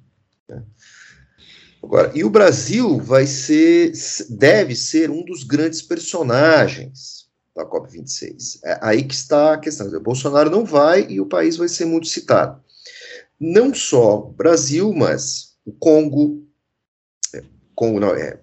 [1.88, 3.93] Agora, e o Brasil vai ser,
[4.29, 8.59] deve ser um dos grandes personagens da COP26.
[8.61, 9.88] É aí que está a questão.
[9.88, 12.61] O Bolsonaro não vai e o país vai ser muito citado.
[13.39, 16.45] Não só o Brasil, mas o Congo,
[17.33, 17.41] é,
[17.73, 18.38] Congo não, é,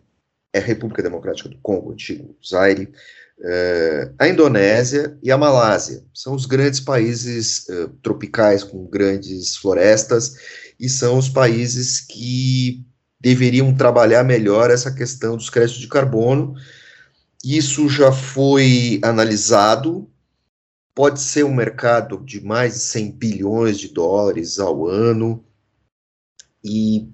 [0.50, 2.94] é a República Democrática do Congo, antigo Zaire,
[3.42, 6.02] é, a Indonésia e a Malásia.
[6.14, 10.34] São os grandes países é, tropicais com grandes florestas
[10.80, 12.82] e são os países que
[13.24, 16.54] deveriam trabalhar melhor essa questão dos créditos de carbono.
[17.42, 20.06] Isso já foi analisado.
[20.94, 25.42] Pode ser um mercado de mais de 100 bilhões de dólares ao ano.
[26.62, 27.08] E,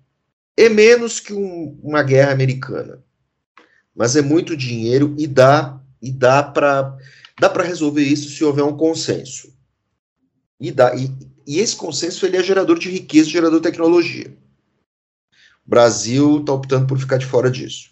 [0.57, 3.03] É menos que um, uma guerra americana
[3.95, 6.97] mas é muito dinheiro e dá e dá para
[7.38, 9.53] dá para resolver isso se houver um consenso.
[10.61, 11.11] E, dá, e,
[11.47, 14.36] e esse consenso ele é gerador de riqueza, gerador de tecnologia.
[15.66, 17.90] O Brasil está optando por ficar de fora disso.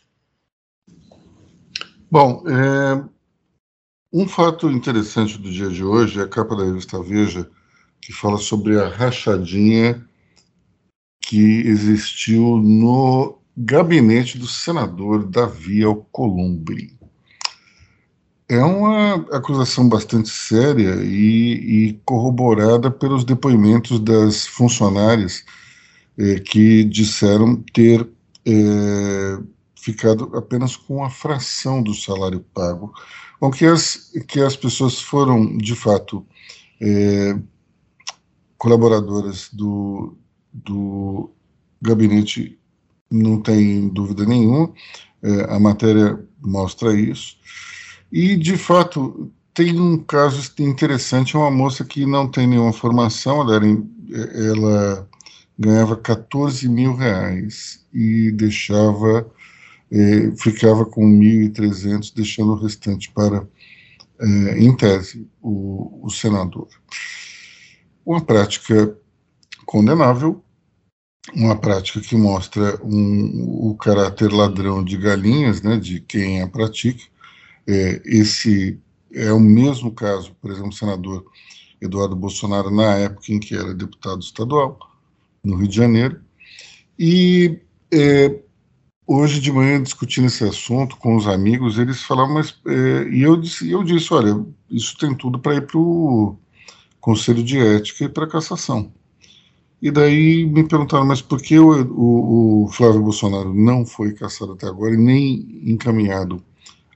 [2.11, 3.05] Bom, é,
[4.13, 7.49] um fato interessante do dia de hoje é a capa da revista Veja,
[8.01, 10.05] que fala sobre a rachadinha
[11.21, 16.99] que existiu no gabinete do senador Davi Alcolumbre.
[18.49, 25.45] É uma acusação bastante séria e, e corroborada pelos depoimentos das funcionárias
[26.19, 28.09] eh, que disseram ter
[28.47, 29.39] eh,
[29.77, 32.93] ficado apenas com a fração do salário pago,
[33.39, 36.27] com que as, que as pessoas foram, de fato,
[36.81, 37.39] eh,
[38.59, 40.17] colaboradoras do,
[40.53, 41.31] do
[41.81, 42.60] gabinete
[43.11, 44.73] não tem dúvida nenhuma,
[45.23, 47.37] é, a matéria mostra isso.
[48.13, 53.57] E, de fato, tem um caso interessante, uma moça que não tem nenhuma formação, ela,
[53.57, 55.09] era, ela
[55.59, 59.31] ganhava 14 mil reais e deixava,
[59.91, 63.47] é, ficava com 1.300, deixando o restante para,
[64.21, 66.69] é, em tese, o, o senador.
[68.05, 68.97] Uma prática
[69.67, 70.43] condenável,
[71.35, 77.03] uma prática que mostra um, o caráter ladrão de galinhas, né, de quem a pratica.
[77.67, 78.79] É, esse
[79.13, 81.25] é o mesmo caso, por exemplo, o senador
[81.81, 84.79] Eduardo Bolsonaro, na época em que era deputado estadual,
[85.43, 86.21] no Rio de Janeiro.
[86.99, 87.61] E
[87.93, 88.41] é,
[89.07, 92.59] hoje de manhã, discutindo esse assunto com os amigos, eles falavam, mas.
[92.67, 96.37] É, e eu disse, eu disse: olha, isso tem tudo para ir para o
[97.01, 98.93] Conselho de Ética e para cassação.
[99.83, 104.53] E daí me perguntaram, mas por que o, o, o, Flávio Bolsonaro não foi caçado
[104.53, 106.43] até agora e nem encaminhado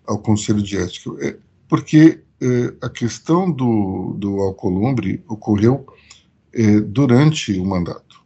[0.06, 1.10] ao Conselho de Ética?
[1.20, 5.86] É porque é, a questão do, do Alcolumbre ocorreu
[6.52, 8.22] é, durante o mandato.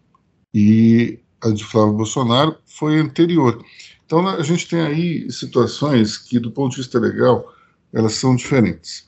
[0.52, 3.64] E a de Flávio Bolsonaro foi anterior.
[4.04, 7.46] Então a gente tem aí situações que, do ponto de vista legal,
[7.92, 9.06] elas são diferentes.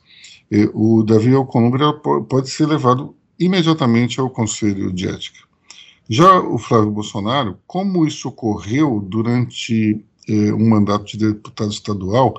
[0.50, 1.82] É, o Davi Alcolumbre
[2.28, 5.40] pode ser levado imediatamente ao Conselho de Ética.
[6.08, 12.38] Já o Flávio Bolsonaro, como isso ocorreu durante eh, um mandato de deputado estadual,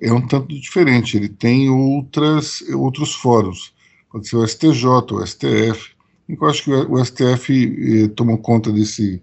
[0.00, 1.16] é um tanto diferente.
[1.16, 3.74] Ele tem outras, outros fóruns,
[4.12, 5.96] pode ser o STJ, o STF.
[6.28, 9.22] Eu acho que o STF eh, tomou conta desse,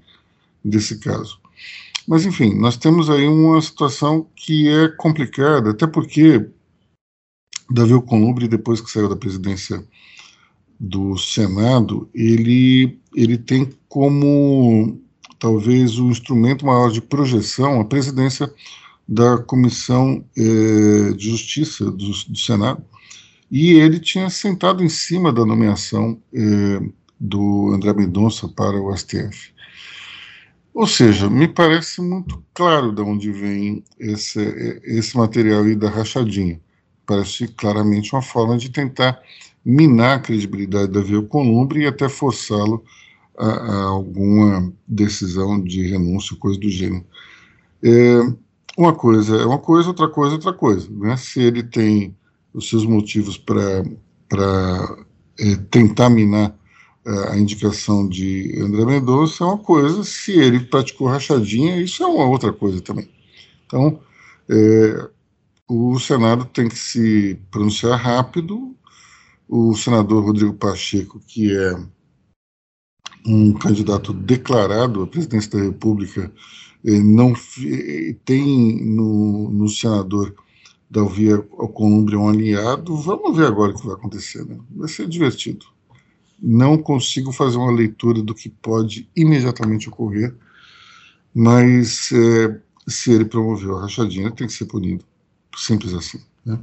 [0.63, 1.39] desse caso.
[2.07, 6.49] Mas, enfim, nós temos aí uma situação que é complicada, até porque
[7.69, 9.83] Davi Alcolumbre, depois que saiu da presidência
[10.83, 14.99] do Senado, ele, ele tem como
[15.39, 18.53] talvez o um instrumento maior de projeção a presidência
[19.07, 22.83] da Comissão eh, de Justiça do, do, Senado,
[23.49, 26.81] e ele tinha sentado em cima da nomeação eh,
[27.17, 29.53] do André Mendonça para o STF.
[30.73, 34.41] Ou seja, me parece muito claro de onde vem esse,
[34.83, 36.59] esse material aí da rachadinha.
[37.05, 39.21] Parece claramente uma forma de tentar
[39.65, 42.83] minar a credibilidade da Via Columbre e até forçá-lo
[43.37, 47.05] a, a, alguma decisão de renúncia, coisa do gênero.
[47.81, 48.19] É,
[48.77, 50.87] uma coisa é uma coisa, outra coisa é outra coisa.
[50.91, 51.15] Né?
[51.17, 52.15] Se ele tem
[52.53, 53.83] os seus motivos para
[55.39, 56.55] é, tentar minar
[57.05, 62.07] é, a indicação de André Mendonça é uma coisa, se ele praticou rachadinha, isso é
[62.07, 63.09] uma outra coisa também.
[63.65, 63.99] Então,
[64.49, 65.09] é,
[65.67, 68.75] o Senado tem que se pronunciar rápido
[69.55, 71.75] o senador Rodrigo Pacheco, que é
[73.23, 76.33] um candidato declarado à presidência da República,
[76.83, 77.33] não
[78.25, 80.33] tem no, no senador
[80.89, 82.97] Dalvi Alcolumbre um aliado.
[82.97, 84.43] Vamos ver agora o que vai acontecer.
[84.43, 84.57] Né?
[84.71, 85.67] Vai ser divertido.
[86.41, 90.33] Não consigo fazer uma leitura do que pode imediatamente ocorrer,
[91.31, 95.05] mas é, se ele promoveu a rachadinha, tem que ser punido.
[95.55, 96.19] Simples assim.
[96.43, 96.59] Né?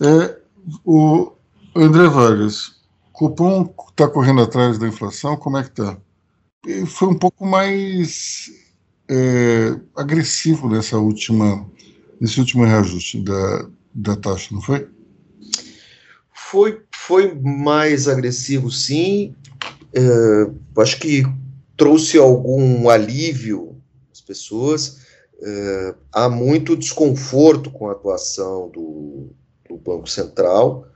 [0.00, 0.38] É,
[0.82, 1.32] o,
[1.74, 2.72] André Vargas,
[3.12, 5.96] Cupom está correndo atrás da inflação, como é que está?
[6.86, 8.50] Foi um pouco mais
[9.08, 11.66] é, agressivo nessa última,
[12.20, 14.88] nesse último reajuste da, da taxa, não foi?
[16.32, 19.34] Foi, foi mais agressivo, sim.
[19.92, 21.22] É, acho que
[21.76, 23.80] trouxe algum alívio
[24.12, 25.00] às pessoas.
[25.40, 29.30] É, há muito desconforto com a atuação do,
[29.68, 30.86] do Banco Central.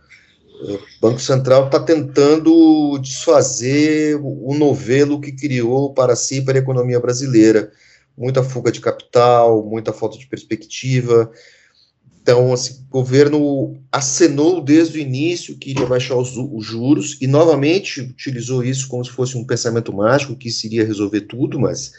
[0.62, 7.00] O Banco Central está tentando desfazer o novelo que criou para si para a economia
[7.00, 7.72] brasileira.
[8.16, 11.32] Muita fuga de capital, muita falta de perspectiva.
[12.22, 17.26] Então, assim, o governo acenou desde o início que iria baixar os, os, juros e
[17.26, 21.92] novamente utilizou isso como se fosse um pensamento mágico que isso iria resolver tudo, mas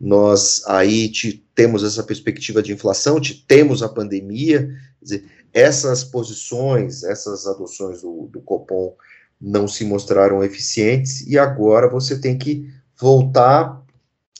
[0.00, 4.68] nós aí te, temos essa perspectiva de inflação, te, temos a pandemia,
[5.02, 5.24] dizer,
[5.54, 8.94] essas posições, essas adoções do, do Copom
[9.40, 12.68] não se mostraram eficientes e agora você tem que
[13.00, 13.82] voltar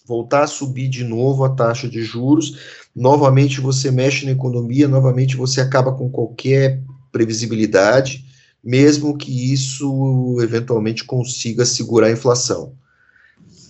[0.07, 2.59] voltar a subir de novo a taxa de juros,
[2.95, 8.25] novamente você mexe na economia, novamente você acaba com qualquer previsibilidade,
[8.63, 12.75] mesmo que isso eventualmente consiga segurar a inflação.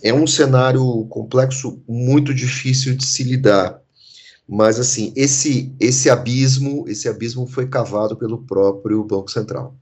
[0.02, 3.80] É um cenário complexo muito difícil de se lidar.
[4.48, 9.74] Mas assim, esse esse abismo, esse abismo foi cavado pelo próprio Banco Central.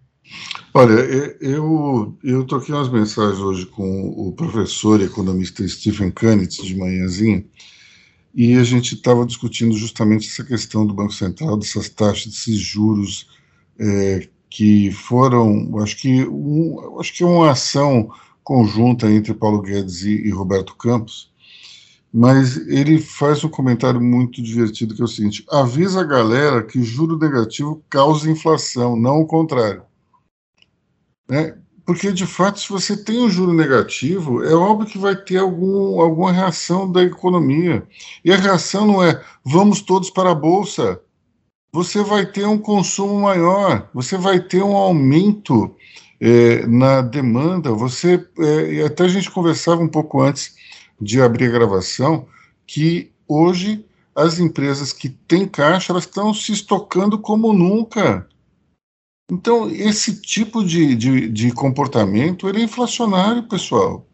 [0.72, 0.92] Olha,
[1.40, 7.44] eu eu troquei umas mensagens hoje com o professor e economista Stephen Kanitz de manhãzinha,
[8.34, 13.28] e a gente estava discutindo justamente essa questão do Banco Central, dessas taxas, desses juros
[13.78, 18.10] é, que foram, acho que um, acho que uma ação
[18.44, 21.31] conjunta entre Paulo Guedes e, e Roberto Campos,
[22.12, 26.82] mas ele faz um comentário muito divertido que é o seguinte: avisa a galera que
[26.82, 29.82] juro negativo causa inflação, não o contrário.
[31.28, 31.56] Né?
[31.86, 36.00] Porque, de fato, se você tem um juro negativo, é óbvio que vai ter algum,
[36.00, 37.82] alguma reação da economia.
[38.24, 41.00] E a reação não é vamos todos para a Bolsa.
[41.72, 45.74] Você vai ter um consumo maior, você vai ter um aumento
[46.20, 47.72] é, na demanda.
[47.72, 50.54] Você, é, até a gente conversava um pouco antes
[51.03, 52.26] de abrir a gravação
[52.64, 53.84] que hoje
[54.14, 58.28] as empresas que têm caixa elas estão se estocando como nunca.
[59.30, 64.07] Então, esse tipo de, de, de comportamento ele é inflacionário, pessoal.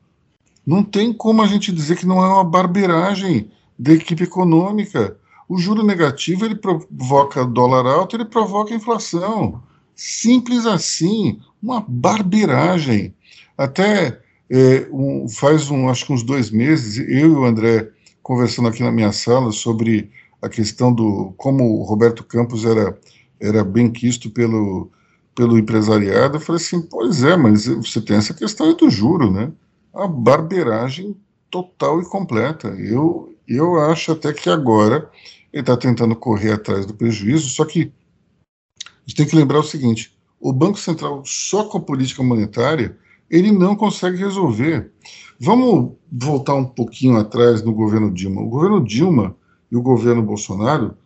[0.64, 5.16] Não tem como a gente dizer que não é uma barbeiragem da equipe econômica.
[5.48, 9.62] O juro negativo ele provoca dólar alto, ele provoca inflação.
[9.94, 13.14] Simples assim, uma barbeiragem.
[13.56, 14.20] Até
[14.50, 17.90] é, um, faz um, acho que uns dois meses, eu e o André
[18.22, 22.98] conversando aqui na minha sala sobre a questão do como o Roberto Campos era,
[23.40, 24.90] era bem quisto pelo,
[25.34, 29.52] pelo empresariado, eu falei assim, pois é, mas você tem essa questão do juro, né?
[29.94, 31.16] A barbeiragem
[31.50, 32.68] total e completa.
[32.68, 35.10] Eu, eu acho até que agora
[35.52, 37.92] ele está tentando correr atrás do prejuízo, só que
[38.82, 42.96] a gente tem que lembrar o seguinte: o Banco Central, só com a política monetária,
[43.30, 44.90] ele não consegue resolver.
[45.38, 48.40] Vamos voltar um pouquinho atrás no governo Dilma.
[48.40, 49.36] O governo Dilma
[49.70, 50.96] e o governo Bolsonaro,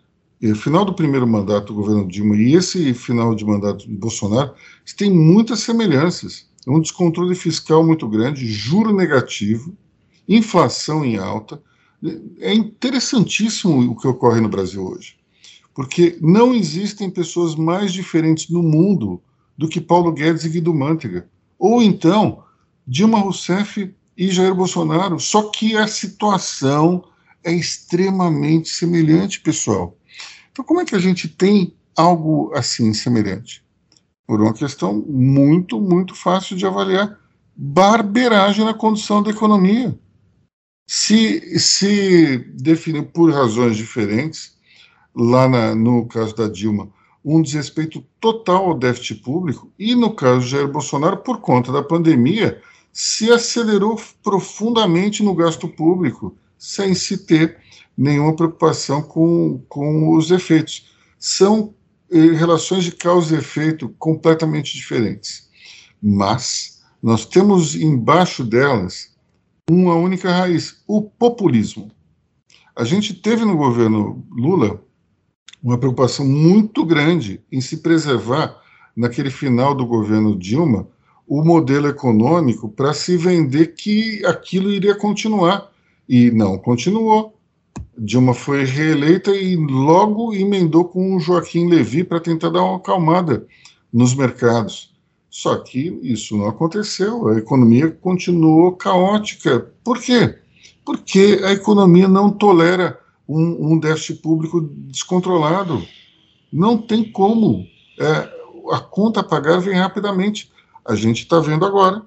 [0.40, 4.54] eh, final do primeiro mandato do governo Dilma e esse final de mandato de Bolsonaro,
[4.96, 6.48] têm muitas semelhanças.
[6.66, 9.76] É um descontrole fiscal muito grande, juro negativo,
[10.28, 11.60] inflação em alta.
[12.40, 15.16] É interessantíssimo o que ocorre no Brasil hoje,
[15.74, 19.20] porque não existem pessoas mais diferentes no mundo
[19.58, 21.28] do que Paulo Guedes e Guido Mantega.
[21.62, 22.42] Ou então,
[22.84, 27.04] Dilma Rousseff e Jair Bolsonaro, só que a situação
[27.44, 29.96] é extremamente semelhante, pessoal.
[30.50, 33.64] Então, como é que a gente tem algo assim semelhante?
[34.26, 37.16] Por uma questão muito, muito fácil de avaliar:
[37.54, 39.96] barberagem na condução da economia.
[40.88, 44.56] Se, se definiu por razões diferentes,
[45.14, 46.90] lá na, no caso da Dilma,
[47.24, 51.82] um desrespeito total ao déficit público, e no caso de Jair Bolsonaro, por conta da
[51.82, 52.60] pandemia,
[52.92, 57.58] se acelerou profundamente no gasto público, sem se ter
[57.96, 60.90] nenhuma preocupação com, com os efeitos.
[61.18, 61.74] São
[62.10, 65.48] eh, relações de causa e efeito completamente diferentes.
[66.02, 69.12] Mas nós temos embaixo delas
[69.70, 71.90] uma única raiz: o populismo.
[72.74, 74.82] A gente teve no governo Lula
[75.62, 78.60] uma preocupação muito grande em se preservar,
[78.96, 80.86] naquele final do governo Dilma,
[81.26, 85.70] o modelo econômico para se vender que aquilo iria continuar.
[86.08, 87.34] E não continuou.
[87.96, 93.46] Dilma foi reeleita e logo emendou com o Joaquim Levy para tentar dar uma acalmada
[93.92, 94.92] nos mercados.
[95.30, 99.72] Só que isso não aconteceu, a economia continuou caótica.
[99.82, 100.34] Por quê?
[100.84, 102.98] Porque a economia não tolera
[103.28, 105.82] um, um déficit público descontrolado.
[106.52, 107.66] Não tem como.
[107.98, 108.32] É,
[108.70, 110.50] a conta a pagar vem rapidamente.
[110.84, 112.02] A gente está vendo agora.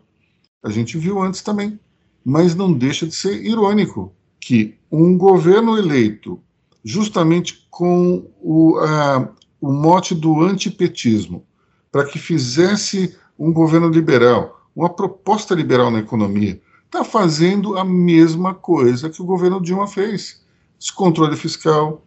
[0.64, 1.80] A gente viu antes também.
[2.24, 6.40] Mas não deixa de ser irônico que um governo eleito,
[6.84, 11.46] justamente com o, a, o mote do antipetismo,
[11.92, 18.54] para que fizesse um governo liberal, uma proposta liberal na economia, está fazendo a mesma
[18.54, 20.45] coisa que o governo Dilma fez
[20.80, 22.06] descontrole fiscal,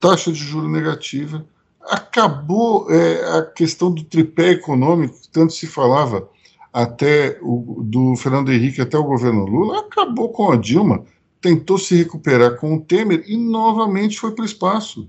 [0.00, 1.46] taxa de juro negativa.
[1.80, 6.28] Acabou é, a questão do tripé econômico, que tanto se falava
[6.72, 11.04] até o, do Fernando Henrique até o governo Lula, acabou com a Dilma,
[11.40, 15.08] tentou se recuperar com o Temer e novamente foi para o espaço.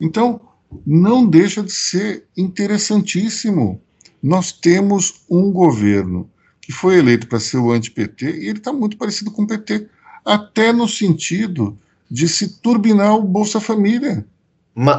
[0.00, 0.40] Então,
[0.86, 3.80] não deixa de ser interessantíssimo.
[4.22, 8.96] Nós temos um governo que foi eleito para ser o anti-PT e ele está muito
[8.96, 9.88] parecido com o PT
[10.28, 11.78] até no sentido
[12.10, 14.26] de se turbinar o Bolsa Família.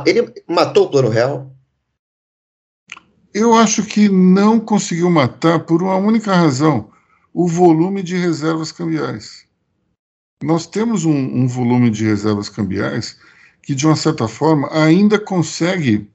[0.06, 1.56] Ele matou o Plano Real?
[3.34, 6.90] Eu acho que não conseguiu matar por uma única razão:
[7.34, 9.46] o volume de reservas cambiais.
[10.44, 13.18] Nós temos um, um volume de reservas cambiais
[13.62, 16.10] que, de uma certa forma, ainda consegue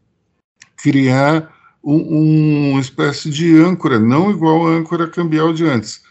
[0.76, 6.02] criar um, uma espécie de âncora, não igual a âncora cambial de antes,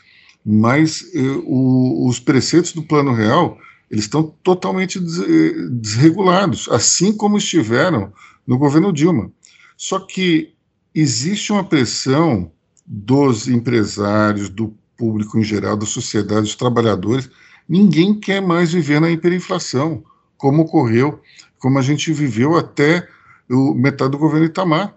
[0.46, 3.58] mas eh, o, os preceitos do Plano Real
[3.90, 8.12] eles estão totalmente eh, desregulados, assim como estiveram
[8.46, 9.32] no governo Dilma.
[9.78, 10.54] Só que
[10.96, 12.52] existe uma pressão
[12.86, 17.30] dos empresários, do público em geral, da sociedade, dos trabalhadores.
[17.70, 20.04] Ninguém quer mais viver na hiperinflação,
[20.38, 21.22] como ocorreu,
[21.60, 23.08] como a gente viveu até
[23.50, 24.96] o metade do governo Itamar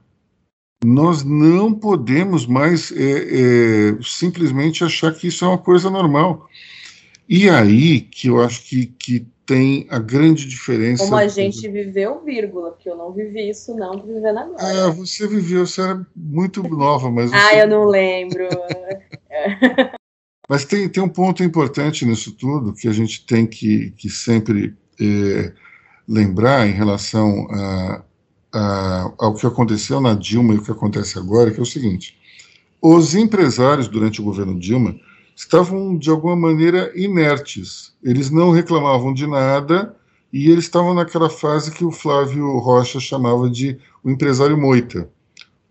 [0.84, 6.48] nós não podemos mais é, é, simplesmente achar que isso é uma coisa normal.
[7.28, 11.04] E aí que eu acho que, que tem a grande diferença.
[11.04, 14.56] Como a gente viveu, vírgula, porque eu não vivi isso, não, tô vivendo agora.
[14.58, 17.30] Ah, você viveu, você era muito nova, mas.
[17.32, 18.48] ah, eu não lembro.
[20.48, 24.76] mas tem, tem um ponto importante nisso tudo que a gente tem que, que sempre
[25.00, 25.52] é,
[26.08, 28.04] lembrar em relação a,
[29.18, 32.16] ao que aconteceu na Dilma e o que acontece agora, que é o seguinte:
[32.80, 34.94] os empresários durante o governo Dilma
[35.34, 37.92] estavam de alguma maneira inertes.
[38.02, 39.94] Eles não reclamavam de nada
[40.32, 45.08] e eles estavam naquela fase que o Flávio Rocha chamava de o empresário moita,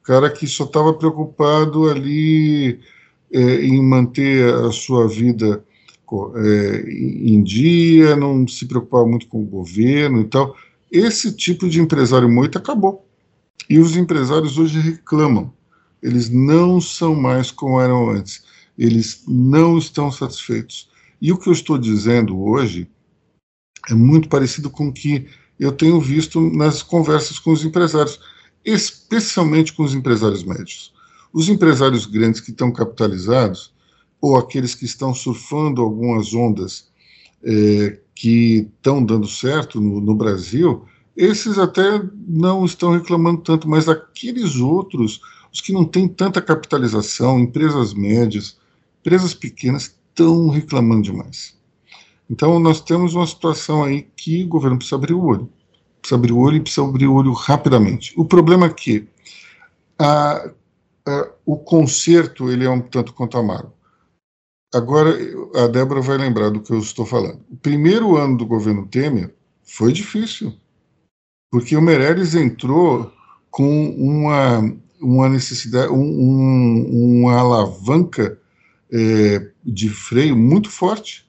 [0.01, 2.79] o cara que só estava preocupado ali
[3.31, 5.63] é, em manter a sua vida
[6.35, 10.55] é, em dia, não se preocupava muito com o governo e tal.
[10.95, 13.05] Esse tipo de empresário moita acabou.
[13.69, 15.53] E os empresários hoje reclamam.
[16.01, 18.45] Eles não são mais como eram antes.
[18.77, 20.89] Eles não estão satisfeitos.
[21.21, 22.89] E o que eu estou dizendo hoje
[23.89, 25.27] é muito parecido com o que
[25.59, 28.17] eu tenho visto nas conversas com os empresários,
[28.63, 30.93] especialmente com os empresários médios.
[31.33, 33.73] Os empresários grandes que estão capitalizados,
[34.21, 36.87] ou aqueles que estão surfando algumas ondas
[37.45, 40.85] é, que estão dando certo no, no, Brasil,
[41.15, 45.21] esses até não estão reclamando tanto, mas aqueles outros,
[45.53, 48.57] os que não têm tanta capitalização, empresas médias,
[49.01, 51.55] empresas pequenas, estão reclamando demais.
[52.29, 55.49] Então, nós temos uma situação aí que o governo precisa abrir o olho.
[56.01, 58.13] Precisa abrir o olho e precisa abrir o olho rapidamente.
[58.17, 59.07] O problema é que
[59.99, 60.49] a,
[61.05, 63.71] a, o conserto ele é um tanto quanto amargo.
[64.75, 65.17] Agora,
[65.55, 67.39] a Débora vai lembrar do que eu estou falando.
[67.49, 70.53] O primeiro ano do governo Temer foi difícil,
[71.49, 73.09] porque o Meirelles entrou
[73.49, 78.37] com uma, uma necessidade, um, um, uma alavanca
[78.91, 81.25] é, de freio muito forte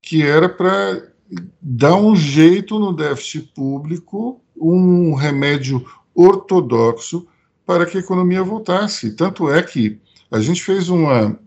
[0.00, 1.12] que era para
[1.60, 7.26] dar um jeito no déficit público, um remédio ortodoxo
[7.66, 9.14] para que a economia voltasse.
[9.14, 10.00] Tanto é que
[10.30, 11.38] a gente fez uma,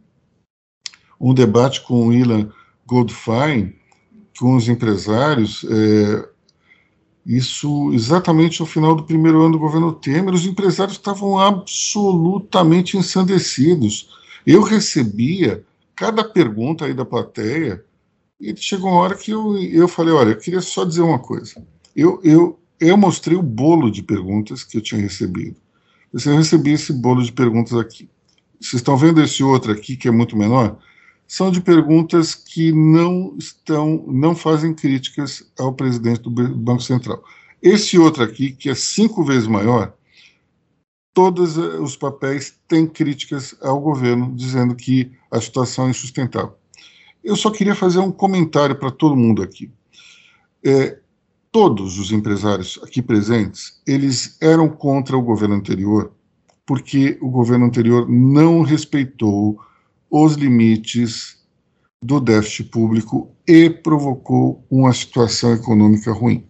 [1.20, 2.50] um debate com o Ilan
[2.86, 3.74] Goldfein,
[4.40, 6.30] com os empresários, é,
[7.26, 14.10] isso exatamente no final do primeiro ano do governo Temer, os empresários estavam absolutamente ensandecidos.
[14.46, 15.64] Eu recebia
[15.96, 17.84] cada pergunta aí da plateia
[18.40, 21.66] e chegou uma hora que eu, eu falei, olha, eu queria só dizer uma coisa.
[21.96, 25.56] Eu, eu, eu mostrei o bolo de perguntas que eu tinha recebido.
[26.14, 28.10] Eu recebi esse bolo de perguntas aqui.
[28.60, 30.78] Vocês estão vendo esse outro aqui, que é muito menor?
[31.28, 37.24] São de perguntas que não estão, não fazem críticas ao presidente do Banco Central.
[37.62, 39.94] Esse outro aqui, que é cinco vezes maior,
[41.14, 46.54] todos os papéis têm críticas ao governo, dizendo que a situação é insustentável.
[47.24, 49.72] Eu só queria fazer um comentário para todo mundo aqui.
[50.64, 51.00] É,
[51.52, 56.12] todos os empresários aqui presentes, eles eram contra o governo anterior,
[56.66, 59.58] porque o governo anterior não respeitou
[60.18, 61.36] os limites
[62.02, 66.48] do déficit público e provocou uma situação econômica ruim.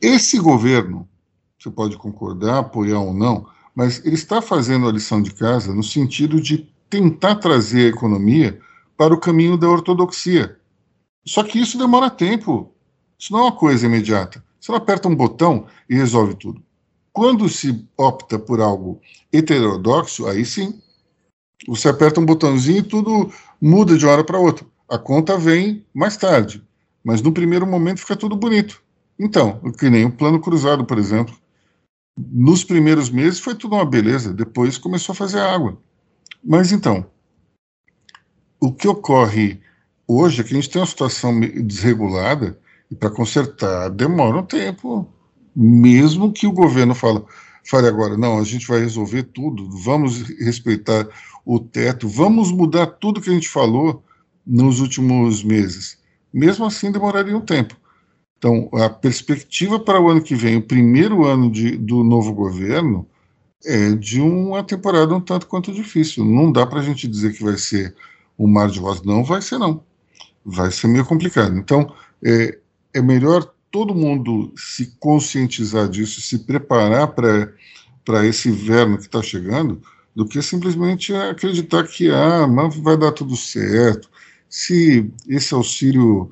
[0.00, 1.06] Esse governo,
[1.58, 5.82] você pode concordar, apoiar ou não, mas ele está fazendo a lição de casa no
[5.82, 8.58] sentido de tentar trazer a economia
[8.96, 10.56] para o caminho da ortodoxia.
[11.22, 12.72] Só que isso demora tempo.
[13.18, 14.42] Isso não é uma coisa imediata.
[14.58, 16.62] Você não aperta um botão e resolve tudo.
[17.12, 20.80] Quando se opta por algo heterodoxo, aí sim.
[21.66, 24.66] Você aperta um botãozinho e tudo muda de hora para outra.
[24.88, 26.62] A conta vem mais tarde.
[27.02, 28.82] Mas no primeiro momento fica tudo bonito.
[29.18, 31.34] Então, que nem o plano cruzado, por exemplo.
[32.16, 35.78] Nos primeiros meses foi tudo uma beleza, depois começou a fazer água.
[36.42, 37.06] Mas então,
[38.60, 39.60] o que ocorre
[40.06, 42.58] hoje é que a gente tem uma situação desregulada
[42.90, 45.08] e para consertar demora um tempo,
[45.54, 47.24] mesmo que o governo fala,
[47.64, 51.06] fale agora, não, a gente vai resolver tudo, vamos respeitar
[51.46, 54.02] o teto, vamos mudar tudo que a gente falou
[54.44, 55.96] nos últimos meses.
[56.34, 57.76] Mesmo assim, demoraria um tempo.
[58.36, 63.06] Então, a perspectiva para o ano que vem, o primeiro ano de, do novo governo,
[63.64, 66.24] é de uma temporada um tanto quanto difícil.
[66.24, 67.94] Não dá para a gente dizer que vai ser
[68.36, 69.02] o mar de rosa.
[69.04, 69.82] Não vai ser, não.
[70.44, 71.56] Vai ser meio complicado.
[71.56, 71.94] Então,
[72.24, 72.58] é,
[72.92, 79.80] é melhor todo mundo se conscientizar disso, se preparar para esse inverno que está chegando,
[80.16, 82.46] do que simplesmente acreditar que ah,
[82.80, 84.08] vai dar tudo certo.
[84.48, 86.30] Se esse auxílio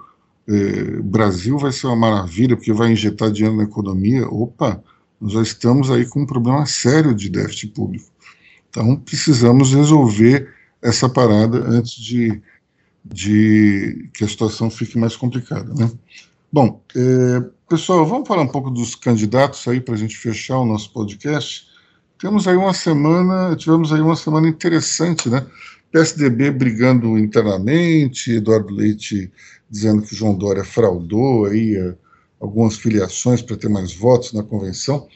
[0.49, 4.83] é, Brasil vai ser uma maravilha, porque vai injetar dinheiro na economia, opa,
[5.21, 8.07] nós já estamos aí com um problema sério de déficit público.
[8.71, 10.51] Então, precisamos resolver
[10.81, 12.41] essa parada antes de,
[13.05, 15.75] de que a situação fique mais complicada.
[15.75, 15.93] Né?
[16.51, 20.65] Bom, é, pessoal, vamos falar um pouco dos candidatos aí para a gente fechar o
[20.65, 21.74] nosso podcast.
[22.19, 25.45] Temos aí uma semana, tivemos aí uma semana interessante, né?
[25.91, 29.31] PSDB brigando internamente, Eduardo Leite
[29.71, 31.95] dizendo que João Dória fraudou aí é,
[32.41, 35.09] algumas filiações para ter mais votos na convenção.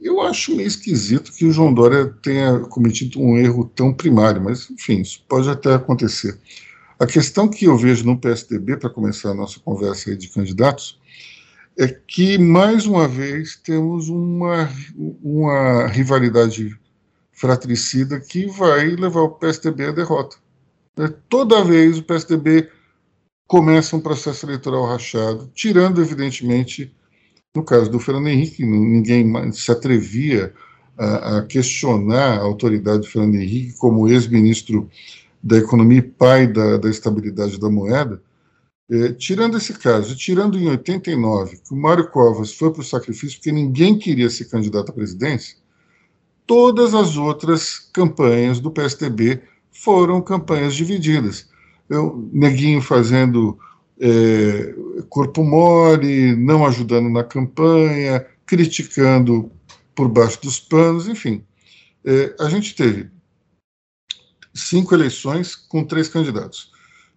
[0.00, 4.70] Eu acho meio esquisito que o João Dória tenha cometido um erro tão primário, mas,
[4.70, 6.38] enfim, isso pode até acontecer.
[6.98, 10.98] A questão que eu vejo no PSDB, para começar a nossa conversa de candidatos,
[11.78, 14.70] é que, mais uma vez, temos uma,
[15.22, 16.78] uma rivalidade
[17.32, 20.36] fratricida que vai levar o PSDB à derrota.
[20.98, 22.70] É, toda vez o PSDB
[23.46, 26.94] começa um processo eleitoral rachado, tirando, evidentemente,
[27.54, 30.52] no caso do Fernando Henrique, ninguém se atrevia
[30.96, 34.90] a, a questionar a autoridade do Fernando Henrique como ex-ministro
[35.42, 38.20] da Economia e pai da, da estabilidade da moeda.
[38.88, 43.38] É, tirando esse caso, tirando em 89, que o Mário Covas foi para o sacrifício
[43.38, 45.56] porque ninguém queria ser candidato à presidência,
[46.46, 49.42] todas as outras campanhas do PSDB
[49.72, 51.48] foram campanhas divididas.
[51.88, 53.58] Eu, Neguinho fazendo
[53.98, 54.74] é,
[55.08, 59.50] corpo mole, não ajudando na campanha, criticando
[59.94, 61.44] por baixo dos panos, enfim.
[62.04, 63.10] É, a gente teve
[64.54, 66.70] cinco eleições com três candidatos.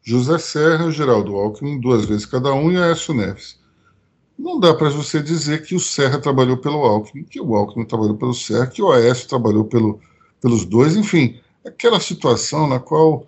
[0.04, 3.60] José Serra, Geraldo Alckmin, duas vezes cada um, e Aécio Neves.
[4.38, 8.16] Não dá para você dizer que o Serra trabalhou pelo Alckmin, que o Alckmin trabalhou
[8.16, 10.00] pelo Serra, que o Aécio trabalhou pelo,
[10.42, 13.28] pelos dois, enfim, aquela situação na qual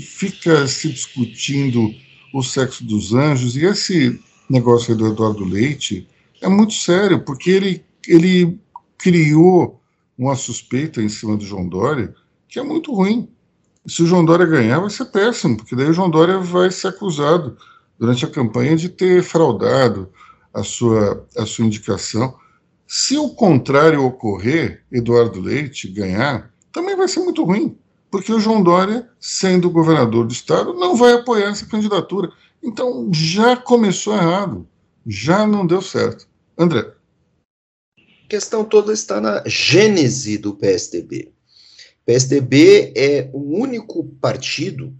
[0.00, 1.90] fica se discutindo
[2.34, 6.08] o sexo dos anjos, e esse negócio do Eduardo Leite
[6.40, 8.58] é muito sério, porque ele, ele
[8.98, 9.80] criou
[10.18, 12.14] uma suspeita em cima do João Dória
[12.48, 13.28] que é muito ruim.
[13.86, 16.88] Se o João Dória ganhar, vai ser péssimo, porque daí o João Dória vai ser
[16.88, 17.56] acusado
[17.98, 20.10] durante a campanha de ter fraudado
[20.52, 22.34] a sua, a sua indicação.
[22.86, 27.78] Se o contrário ocorrer, Eduardo Leite ganhar, também vai ser muito ruim,
[28.10, 32.30] porque o João Dória, sendo governador do estado, não vai apoiar essa candidatura.
[32.62, 34.66] Então já começou errado,
[35.06, 36.26] já não deu certo.
[36.58, 36.92] André.
[37.98, 41.35] A questão toda está na gênese do PSDB.
[42.06, 44.96] PSDB é o único partido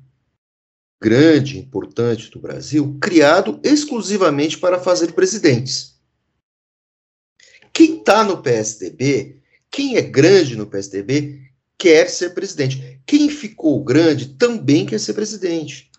[1.00, 5.94] grande, importante do Brasil, criado exclusivamente para fazer presidentes.
[7.72, 11.42] Quem está no PSDB, quem é grande no PSDB,
[11.78, 13.00] quer ser presidente.
[13.06, 15.90] Quem ficou grande também quer ser presidente.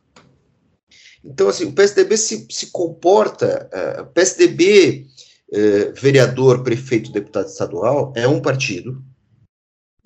[1.24, 3.70] Então, assim, o PSDB se, se comporta.
[3.72, 5.08] Uh, PSDB,
[5.50, 9.02] uh, vereador, prefeito, deputado estadual, é um partido.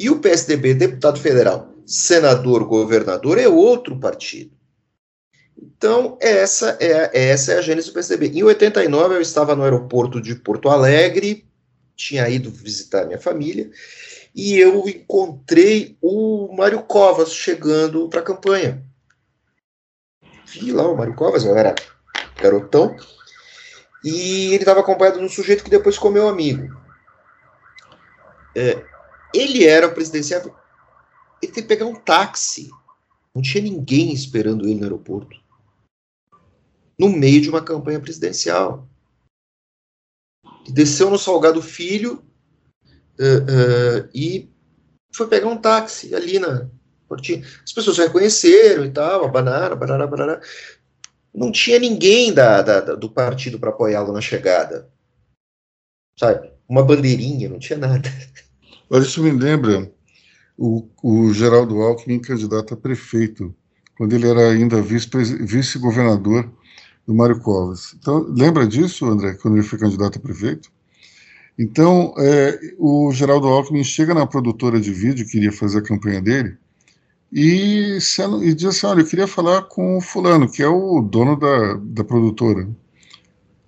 [0.01, 4.51] E o PSDB, deputado federal, senador, governador, é outro partido.
[5.55, 8.29] Então, essa é, essa é a gênese do PSDB.
[8.29, 11.47] Em 89, eu estava no aeroporto de Porto Alegre,
[11.95, 13.69] tinha ido visitar minha família,
[14.33, 18.83] e eu encontrei o Mário Covas chegando para a campanha.
[20.47, 21.75] Vi lá o Mário Covas, eu era
[22.41, 22.95] garotão,
[24.03, 26.75] e ele estava acompanhado de um sujeito que depois ficou meu amigo.
[28.55, 28.89] É,
[29.33, 30.41] ele era o presidencial,
[31.41, 32.69] ele teve que pegar um táxi.
[33.33, 35.41] Não tinha ninguém esperando ele no aeroporto
[37.01, 38.87] no meio de uma campanha presidencial.
[40.69, 42.23] Desceu no Salgado Filho
[43.19, 44.47] uh, uh, e
[45.11, 46.69] foi pegar um táxi ali na
[47.07, 47.43] portinha.
[47.65, 50.41] As pessoas reconheceram e tal, abanaram, barará, barará.
[51.33, 54.87] Não tinha ninguém da, da, da do partido para apoiá-lo na chegada.
[56.19, 56.51] Sabe?
[56.69, 58.07] Uma bandeirinha, não tinha nada.
[58.93, 59.89] Olha, isso me lembra
[60.57, 63.55] o, o Geraldo Alckmin, candidato a prefeito,
[63.97, 66.51] quando ele era ainda vice-governador
[67.07, 67.95] do Mário Covas.
[67.97, 70.69] Então, lembra disso, André, quando ele foi candidato a prefeito?
[71.57, 76.57] Então, é, o Geraldo Alckmin chega na produtora de vídeo, queria fazer a campanha dele,
[77.31, 77.97] e,
[78.43, 81.75] e diz assim, olha, eu queria falar com o fulano, que é o dono da,
[81.75, 82.67] da produtora.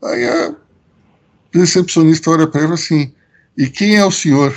[0.03, 0.53] Aí a
[1.53, 3.13] recepcionista olha para ele assim,
[3.57, 4.53] e quem é o senhor?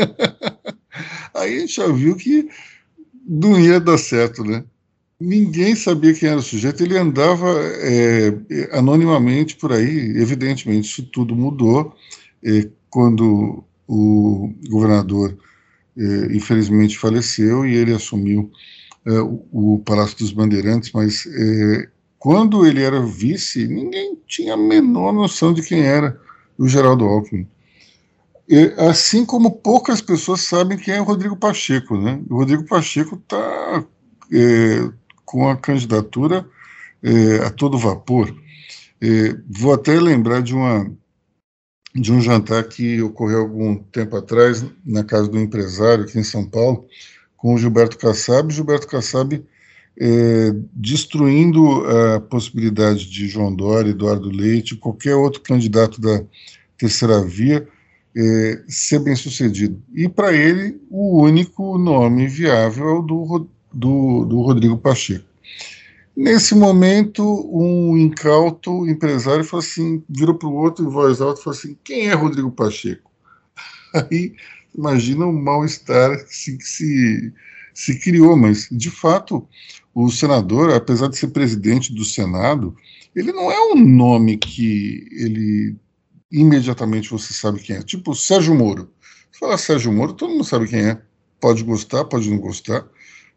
[1.34, 2.48] Aí a gente já viu que
[3.26, 4.64] não ia dar certo, né?
[5.20, 8.32] Ninguém sabia quem era o sujeito, ele andava é,
[8.72, 10.16] anonimamente por aí.
[10.16, 11.94] Evidentemente, isso tudo mudou
[12.42, 15.36] é, quando o governador,
[15.96, 18.50] é, infelizmente, faleceu e ele assumiu
[19.06, 20.90] é, o, o, Palácio dos Bandeirantes.
[20.92, 26.18] Mas é, quando ele era vice, ninguém tinha a menor noção de quem era
[26.56, 27.46] o Geraldo Alckmin.
[28.76, 32.20] Assim como poucas pessoas sabem quem é o Rodrigo Pacheco, né?
[32.28, 33.84] O Rodrigo Pacheco está
[34.32, 34.90] é,
[35.24, 36.46] com a candidatura
[37.02, 38.34] é, a todo vapor.
[39.00, 40.90] É, vou até lembrar de uma
[41.92, 46.48] de um jantar que ocorreu algum tempo atrás na casa do empresário aqui em São
[46.48, 46.86] Paulo
[47.36, 49.44] com o Gilberto Kassab, Gilberto Kassab
[49.98, 56.22] é, destruindo a possibilidade de João Dória, Eduardo Leite, qualquer outro candidato da
[56.78, 57.66] terceira via,
[58.16, 59.82] é, ser bem sucedido.
[59.94, 65.24] E para ele, o único nome viável é o do, do, do Rodrigo Pacheco.
[66.16, 67.22] Nesse momento,
[67.52, 71.76] um incauto empresário falou assim, virou para o outro em voz alta e falou assim:
[71.84, 73.10] quem é Rodrigo Pacheco?
[73.94, 74.34] Aí
[74.76, 77.32] imagina o mal-estar assim, que se,
[77.72, 79.46] se criou, mas de fato
[79.94, 82.76] o senador, apesar de ser presidente do Senado,
[83.14, 85.76] ele não é um nome que ele
[86.30, 87.82] imediatamente você sabe quem é.
[87.82, 88.90] Tipo Sérgio Moro.
[89.38, 91.00] Fala Sérgio Moro, todo mundo sabe quem é.
[91.40, 92.86] Pode gostar, pode não gostar,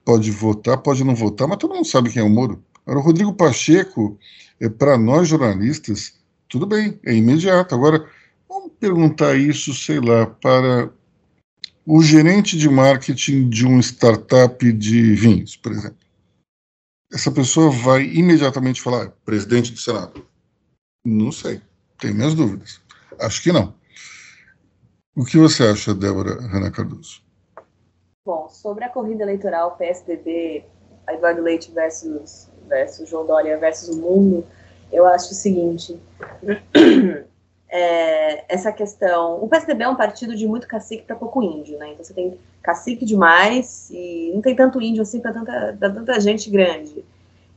[0.03, 2.63] pode votar, pode não votar, mas todo mundo sabe quem é o Moro.
[2.85, 4.17] Agora, o Rodrigo Pacheco,
[4.59, 7.73] é, para nós jornalistas, tudo bem, é imediato.
[7.73, 8.07] Agora,
[8.47, 10.91] vamos perguntar isso, sei lá, para
[11.85, 15.97] o gerente de marketing de uma startup de vinhos, por exemplo.
[17.11, 20.25] Essa pessoa vai imediatamente falar, presidente do Senado.
[21.05, 21.61] Não sei,
[21.99, 22.81] tenho minhas dúvidas.
[23.23, 23.73] Acho que não.
[25.15, 27.21] O que você acha, Débora Rana Cardoso?
[28.25, 30.65] Bom, sobre a corrida eleitoral PSDB,
[31.09, 34.45] Eduardo Leite versus, versus João Dória versus o mundo,
[34.91, 35.99] eu acho o seguinte:
[37.69, 39.43] é, essa questão.
[39.43, 41.91] O PSDB é um partido de muito cacique para pouco índio, né?
[41.91, 46.49] Então você tem cacique demais e não tem tanto índio assim para tanta, tanta gente
[46.49, 47.03] grande.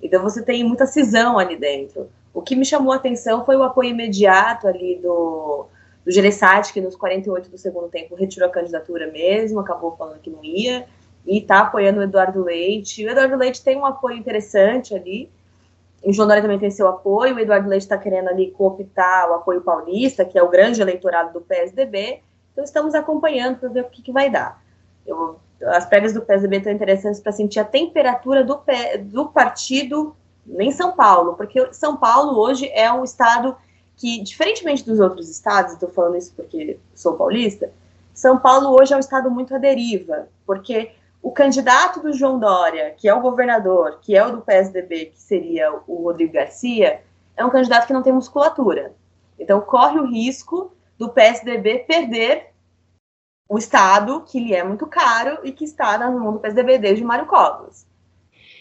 [0.02, 2.10] Então você tem muita cisão ali dentro.
[2.36, 5.64] O que me chamou a atenção foi o apoio imediato ali do,
[6.04, 10.28] do Gereissati, que nos 48 do segundo tempo retirou a candidatura mesmo, acabou falando que
[10.28, 10.86] não ia,
[11.26, 13.06] e está apoiando o Eduardo Leite.
[13.06, 15.30] O Eduardo Leite tem um apoio interessante ali,
[16.04, 19.34] o João Dória também tem seu apoio, o Eduardo Leite está querendo ali cooptar o
[19.36, 22.20] apoio paulista, que é o grande eleitorado do PSDB,
[22.52, 24.62] então estamos acompanhando para ver o que, que vai dar.
[25.06, 28.60] Eu, as prévias do PSDB estão interessantes para sentir a temperatura do,
[29.04, 30.14] do partido
[30.58, 33.56] em São Paulo, porque São Paulo hoje é um estado
[33.96, 37.72] que, diferentemente dos outros estados, estou falando isso porque sou paulista,
[38.14, 40.92] São Paulo hoje é um estado muito à deriva, porque
[41.22, 45.20] o candidato do João Dória, que é o governador, que é o do PSDB, que
[45.20, 47.02] seria o Rodrigo Garcia,
[47.36, 48.94] é um candidato que não tem musculatura.
[49.38, 52.52] Então, corre o risco do PSDB perder
[53.48, 57.04] o Estado, que lhe é muito caro e que está na mão do PSDB desde
[57.04, 57.86] Mário Covas.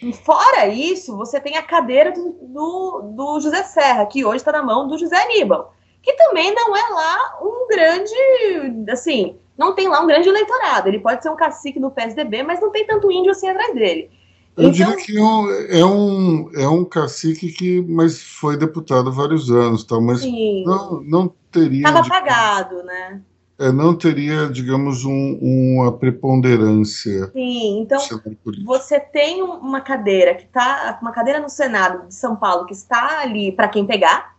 [0.05, 4.51] E fora isso, você tem a cadeira do, do, do José Serra, que hoje está
[4.51, 5.73] na mão do José Aníbal,
[6.03, 10.89] que também não é lá um grande, assim, não tem lá um grande eleitorado.
[10.89, 14.11] Ele pode ser um cacique do PSDB, mas não tem tanto índio assim atrás dele.
[14.55, 19.11] Eu então, diria que é, é um, é um cacique que mas foi deputado há
[19.11, 21.87] vários anos, tal, mas não, não teria.
[21.87, 23.21] Estava apagado, né?
[23.57, 27.27] É, não teria, digamos, um, uma preponderância.
[27.31, 27.99] Sim, então
[28.65, 33.21] você tem uma cadeira que está, uma cadeira no Senado de São Paulo que está
[33.21, 34.35] ali para quem pegar,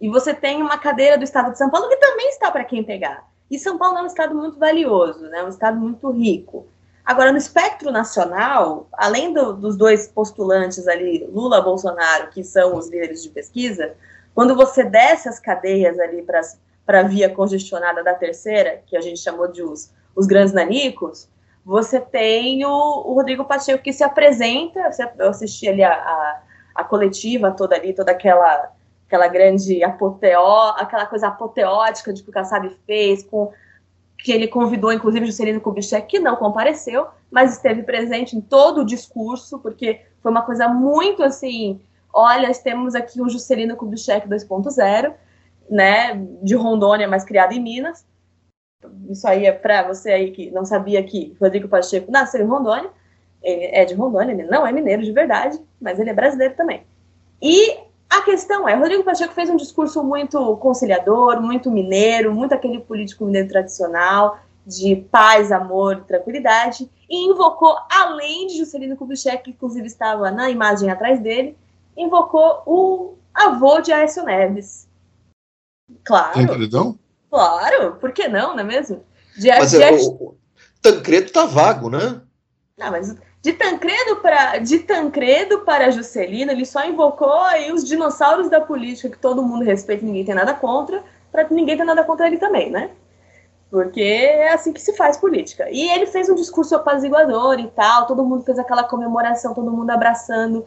[0.00, 2.82] e você tem uma cadeira do Estado de São Paulo que também está para quem
[2.82, 3.28] pegar.
[3.50, 5.42] E São Paulo é um estado muito valioso, né?
[5.42, 6.66] um estado muito rico.
[7.04, 12.88] Agora, no espectro nacional, além do, dos dois postulantes ali, Lula Bolsonaro, que são os
[12.88, 13.94] líderes de pesquisa,
[14.32, 16.40] quando você desce as cadeias ali para
[16.94, 21.28] a via congestionada da terceira, que a gente chamou de os, os grandes nanicos,
[21.64, 26.42] você tem o, o Rodrigo Pacheco que se apresenta, eu assisti ali a, a,
[26.74, 28.72] a coletiva toda ali, toda aquela
[29.06, 33.52] aquela grande apoteó, aquela coisa apoteótica de que o Kassab fez, com
[34.16, 38.84] que ele convidou, inclusive, Juscelino Kubitschek, que não compareceu, mas esteve presente em todo o
[38.84, 41.80] discurso, porque foi uma coisa muito assim,
[42.12, 45.12] olha, temos aqui um Juscelino Kubitschek 2.0,
[45.70, 48.04] né, de Rondônia, mas criado em Minas.
[49.08, 52.90] Isso aí é para você aí que não sabia que Rodrigo Pacheco nasceu em Rondônia,
[53.42, 56.82] ele é de Rondônia, ele não é mineiro de verdade, mas ele é brasileiro também.
[57.40, 57.78] E
[58.08, 63.24] a questão é, Rodrigo Pacheco fez um discurso muito conciliador, muito mineiro, muito aquele político
[63.24, 70.30] mineiro tradicional, de paz, amor, tranquilidade, e invocou, além de Juscelino Kubitschek, que inclusive estava
[70.30, 71.56] na imagem atrás dele,
[71.96, 74.89] invocou o avô de Aécio Neves.
[76.04, 76.34] Claro.
[76.34, 76.46] Tem
[77.30, 79.04] Claro, por que não, não é mesmo?
[79.36, 80.36] De, mas de, é, o, o
[80.82, 82.20] Tancredo tá vago, né?
[82.76, 88.50] Não, mas de Tancredo para de Tancredo para Juscelino, ele só invocou aí os dinossauros
[88.50, 92.26] da política que todo mundo respeita, ninguém tem nada contra, para ninguém ter nada contra
[92.26, 92.90] ele também, né?
[93.70, 95.70] Porque é assim que se faz política.
[95.70, 99.90] E ele fez um discurso apaziguador e tal, todo mundo fez aquela comemoração, todo mundo
[99.90, 100.66] abraçando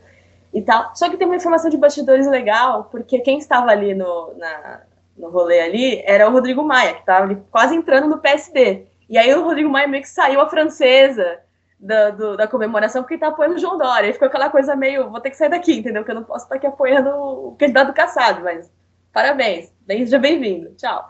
[0.54, 0.96] e tal.
[0.96, 4.82] Só que tem uma informação de bastidores legal, porque quem estava ali no, na,
[5.18, 8.88] no rolê ali era o Rodrigo Maia, que estava quase entrando no PSD.
[9.10, 11.40] E aí o Rodrigo Maia meio que saiu a francesa
[11.80, 14.10] da, do, da comemoração porque tá apoiando o João Dória.
[14.10, 16.02] E ficou aquela coisa meio, vou ter que sair daqui, entendeu?
[16.02, 18.72] Porque eu não posso estar aqui apoiando o candidato caçado, mas
[19.12, 21.08] parabéns, seja bem-vindo, tchau.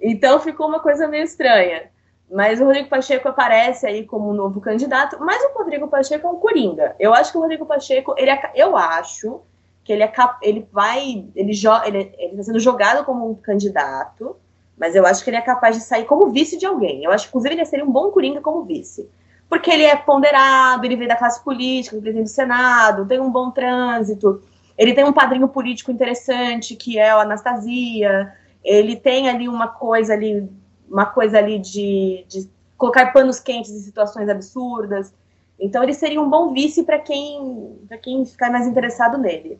[0.00, 1.90] Então ficou uma coisa meio estranha.
[2.30, 6.30] Mas o Rodrigo Pacheco aparece aí como um novo candidato, mas o Rodrigo Pacheco é
[6.30, 6.96] um coringa.
[6.98, 9.42] Eu acho que o Rodrigo Pacheco, ele eu acho
[9.84, 14.36] que ele é ele vai, ele está ele, ele tá sendo jogado como um candidato,
[14.78, 17.04] mas eu acho que ele é capaz de sair como vice de alguém.
[17.04, 19.08] Eu acho que inclusive ele seria um bom coringa como vice.
[19.48, 23.30] Porque ele é ponderado, ele vem da classe política, ele vem do Senado, tem um
[23.30, 24.42] bom trânsito,
[24.78, 28.32] ele tem um padrinho político interessante, que é o Anastasia,
[28.64, 30.48] ele tem ali uma coisa ali
[30.88, 35.12] uma coisa ali de, de colocar panos quentes em situações absurdas.
[35.58, 39.58] Então ele seria um bom vice para quem, quem ficar mais interessado nele.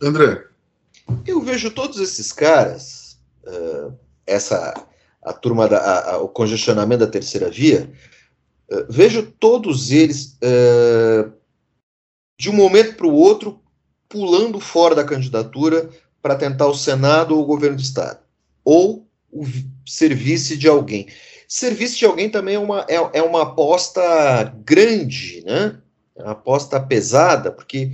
[0.00, 0.44] André.
[1.26, 3.92] Eu vejo todos esses caras, uh,
[4.26, 4.74] essa
[5.22, 7.92] a turma da a, a, o congestionamento da terceira via,
[8.70, 11.32] uh, vejo todos eles uh,
[12.38, 13.60] de um momento para o outro
[14.08, 15.88] pulando fora da candidatura
[16.20, 18.20] para tentar o Senado ou o governo do estado,
[18.64, 19.44] ou o
[19.86, 21.08] serviço de alguém.
[21.48, 24.02] Serviço de alguém também é uma, é, é uma aposta
[24.64, 25.78] grande, né?
[26.16, 27.92] É uma aposta pesada, porque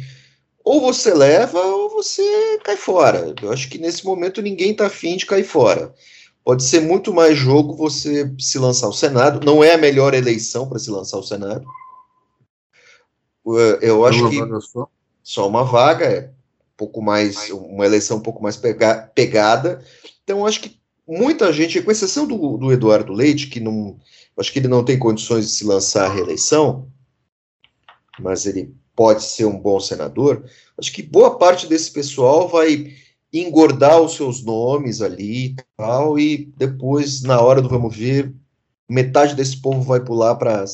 [0.69, 3.35] ou você leva ou você cai fora.
[3.40, 5.95] Eu acho que nesse momento ninguém está afim de cair fora.
[6.45, 9.43] Pode ser muito mais jogo você se lançar ao Senado.
[9.43, 11.65] Não é a melhor eleição para se lançar ao Senado.
[13.81, 14.36] Eu acho que
[15.23, 19.82] só uma vaga é um pouco mais uma eleição um pouco mais pega, pegada.
[20.23, 23.99] Então eu acho que muita gente, com exceção do, do Eduardo Leite, que não,
[24.36, 26.93] acho que ele não tem condições de se lançar à reeleição,
[28.20, 30.44] mas ele pode ser um bom senador.
[30.76, 32.92] Acho que boa parte desse pessoal vai
[33.32, 38.34] engordar os seus nomes ali e tal, e depois, na hora do vamos ver,
[38.88, 40.64] metade desse povo vai pular para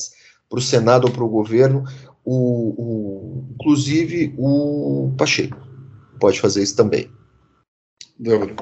[0.49, 1.83] o Senado ou para o governo,
[2.25, 5.57] o, inclusive o Pacheco
[6.19, 7.07] pode fazer isso também.
[8.17, 8.55] Débora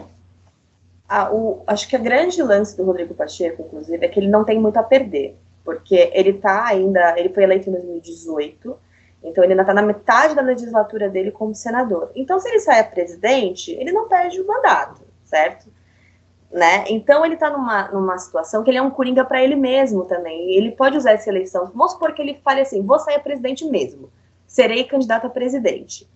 [1.08, 4.44] a, o, acho que a grande lance do Rodrigo Pacheco, inclusive, é que ele não
[4.44, 8.76] tem muito a perder, porque ele está ainda, ele foi eleito em 2018,
[9.24, 12.12] então ele ainda está na metade da legislatura dele como senador.
[12.14, 15.72] Então, se ele sai a presidente, ele não perde o mandato, certo?
[16.52, 16.86] Né?
[16.88, 20.52] Então ele está numa, numa situação que ele é um coringa para ele mesmo também.
[20.52, 21.72] Ele pode usar essa eleição.
[21.74, 24.12] Vamos supor que ele fale assim: vou sair presidente mesmo,
[24.46, 26.08] serei candidato a presidente.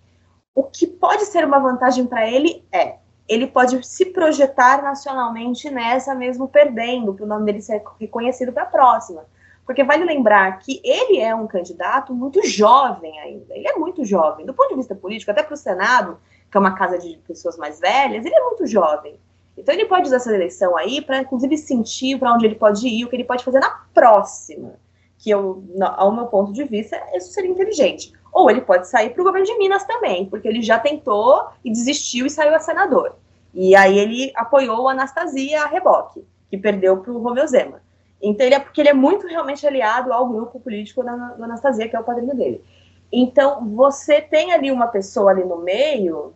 [0.54, 2.98] O que pode ser uma vantagem para ele é
[3.28, 8.64] ele pode se projetar nacionalmente nessa mesmo perdendo, para o nome dele ser reconhecido para
[8.64, 9.26] a próxima.
[9.68, 13.54] Porque vale lembrar que ele é um candidato muito jovem ainda.
[13.54, 14.46] Ele é muito jovem.
[14.46, 16.18] Do ponto de vista político, até para o Senado,
[16.50, 19.20] que é uma casa de pessoas mais velhas, ele é muito jovem.
[19.58, 23.04] Então ele pode usar essa eleição aí para, inclusive, sentir para onde ele pode ir,
[23.04, 24.76] o que ele pode fazer na próxima.
[25.18, 28.14] Que, eu, ao meu ponto de vista, isso seria inteligente.
[28.32, 31.70] Ou ele pode sair para o governo de Minas também, porque ele já tentou e
[31.70, 33.16] desistiu e saiu a senador.
[33.54, 37.82] E aí ele apoiou a Anastasia a reboque, que perdeu para o Romeu Zema.
[38.22, 41.88] Então ele é porque ele é muito realmente aliado ao grupo político da, da Anastasia,
[41.88, 42.64] que é o padrinho dele.
[43.12, 46.34] Então você tem ali uma pessoa ali no meio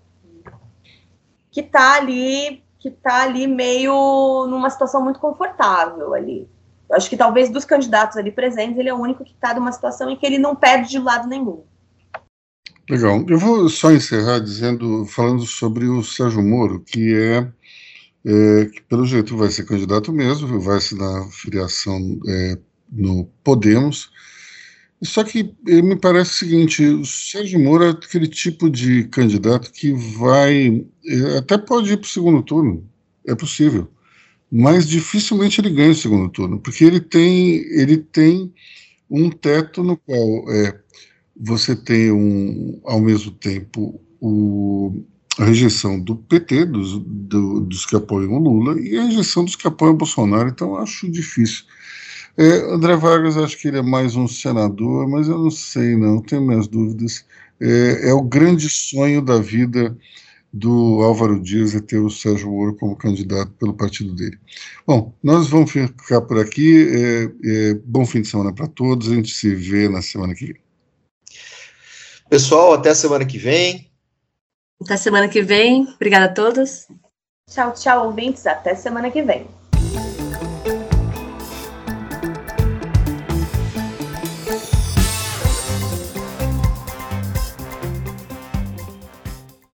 [1.49, 6.47] que está ali, que tá ali meio numa situação muito confortável ali.
[6.89, 9.71] Eu acho que talvez dos candidatos ali presentes, ele é o único que está numa
[9.71, 11.63] situação em que ele não perde de lado nenhum.
[12.89, 13.23] Legal.
[13.29, 17.47] Eu vou só encerrar dizendo, falando sobre o Sérgio Moro, que é,
[18.25, 22.57] é que pelo jeito vai ser candidato mesmo, vai se dar filiação é,
[22.91, 24.11] no Podemos.
[25.03, 29.93] Só que me parece o seguinte: o Sérgio Moro é aquele tipo de candidato que
[29.93, 30.85] vai.
[31.05, 32.87] É, até pode ir para o segundo turno,
[33.25, 33.89] é possível.
[34.51, 38.53] Mas dificilmente ele ganha o segundo turno, porque ele tem, ele tem
[39.09, 40.79] um teto no qual é,
[41.35, 45.03] você tem um, ao mesmo tempo o,
[45.37, 49.55] a rejeição do PT, dos, do, dos que apoiam o Lula, e a rejeição dos
[49.55, 51.63] que apoiam o Bolsonaro, então acho difícil.
[52.37, 56.21] É, André Vargas, acho que ele é mais um senador, mas eu não sei, não,
[56.21, 57.25] tenho minhas dúvidas.
[57.59, 59.95] É, é o grande sonho da vida
[60.53, 64.37] do Álvaro Dias é ter o Sérgio Moro como candidato pelo partido dele.
[64.85, 66.87] Bom, nós vamos ficar por aqui.
[66.89, 69.09] É, é, bom fim de semana para todos.
[69.09, 70.61] A gente se vê na semana que vem.
[72.29, 73.90] Pessoal, até a semana que vem.
[74.81, 75.87] Até semana que vem.
[75.95, 76.87] Obrigada a todos.
[77.49, 78.45] Tchau, tchau, ouvintes.
[78.47, 79.47] Até semana que vem.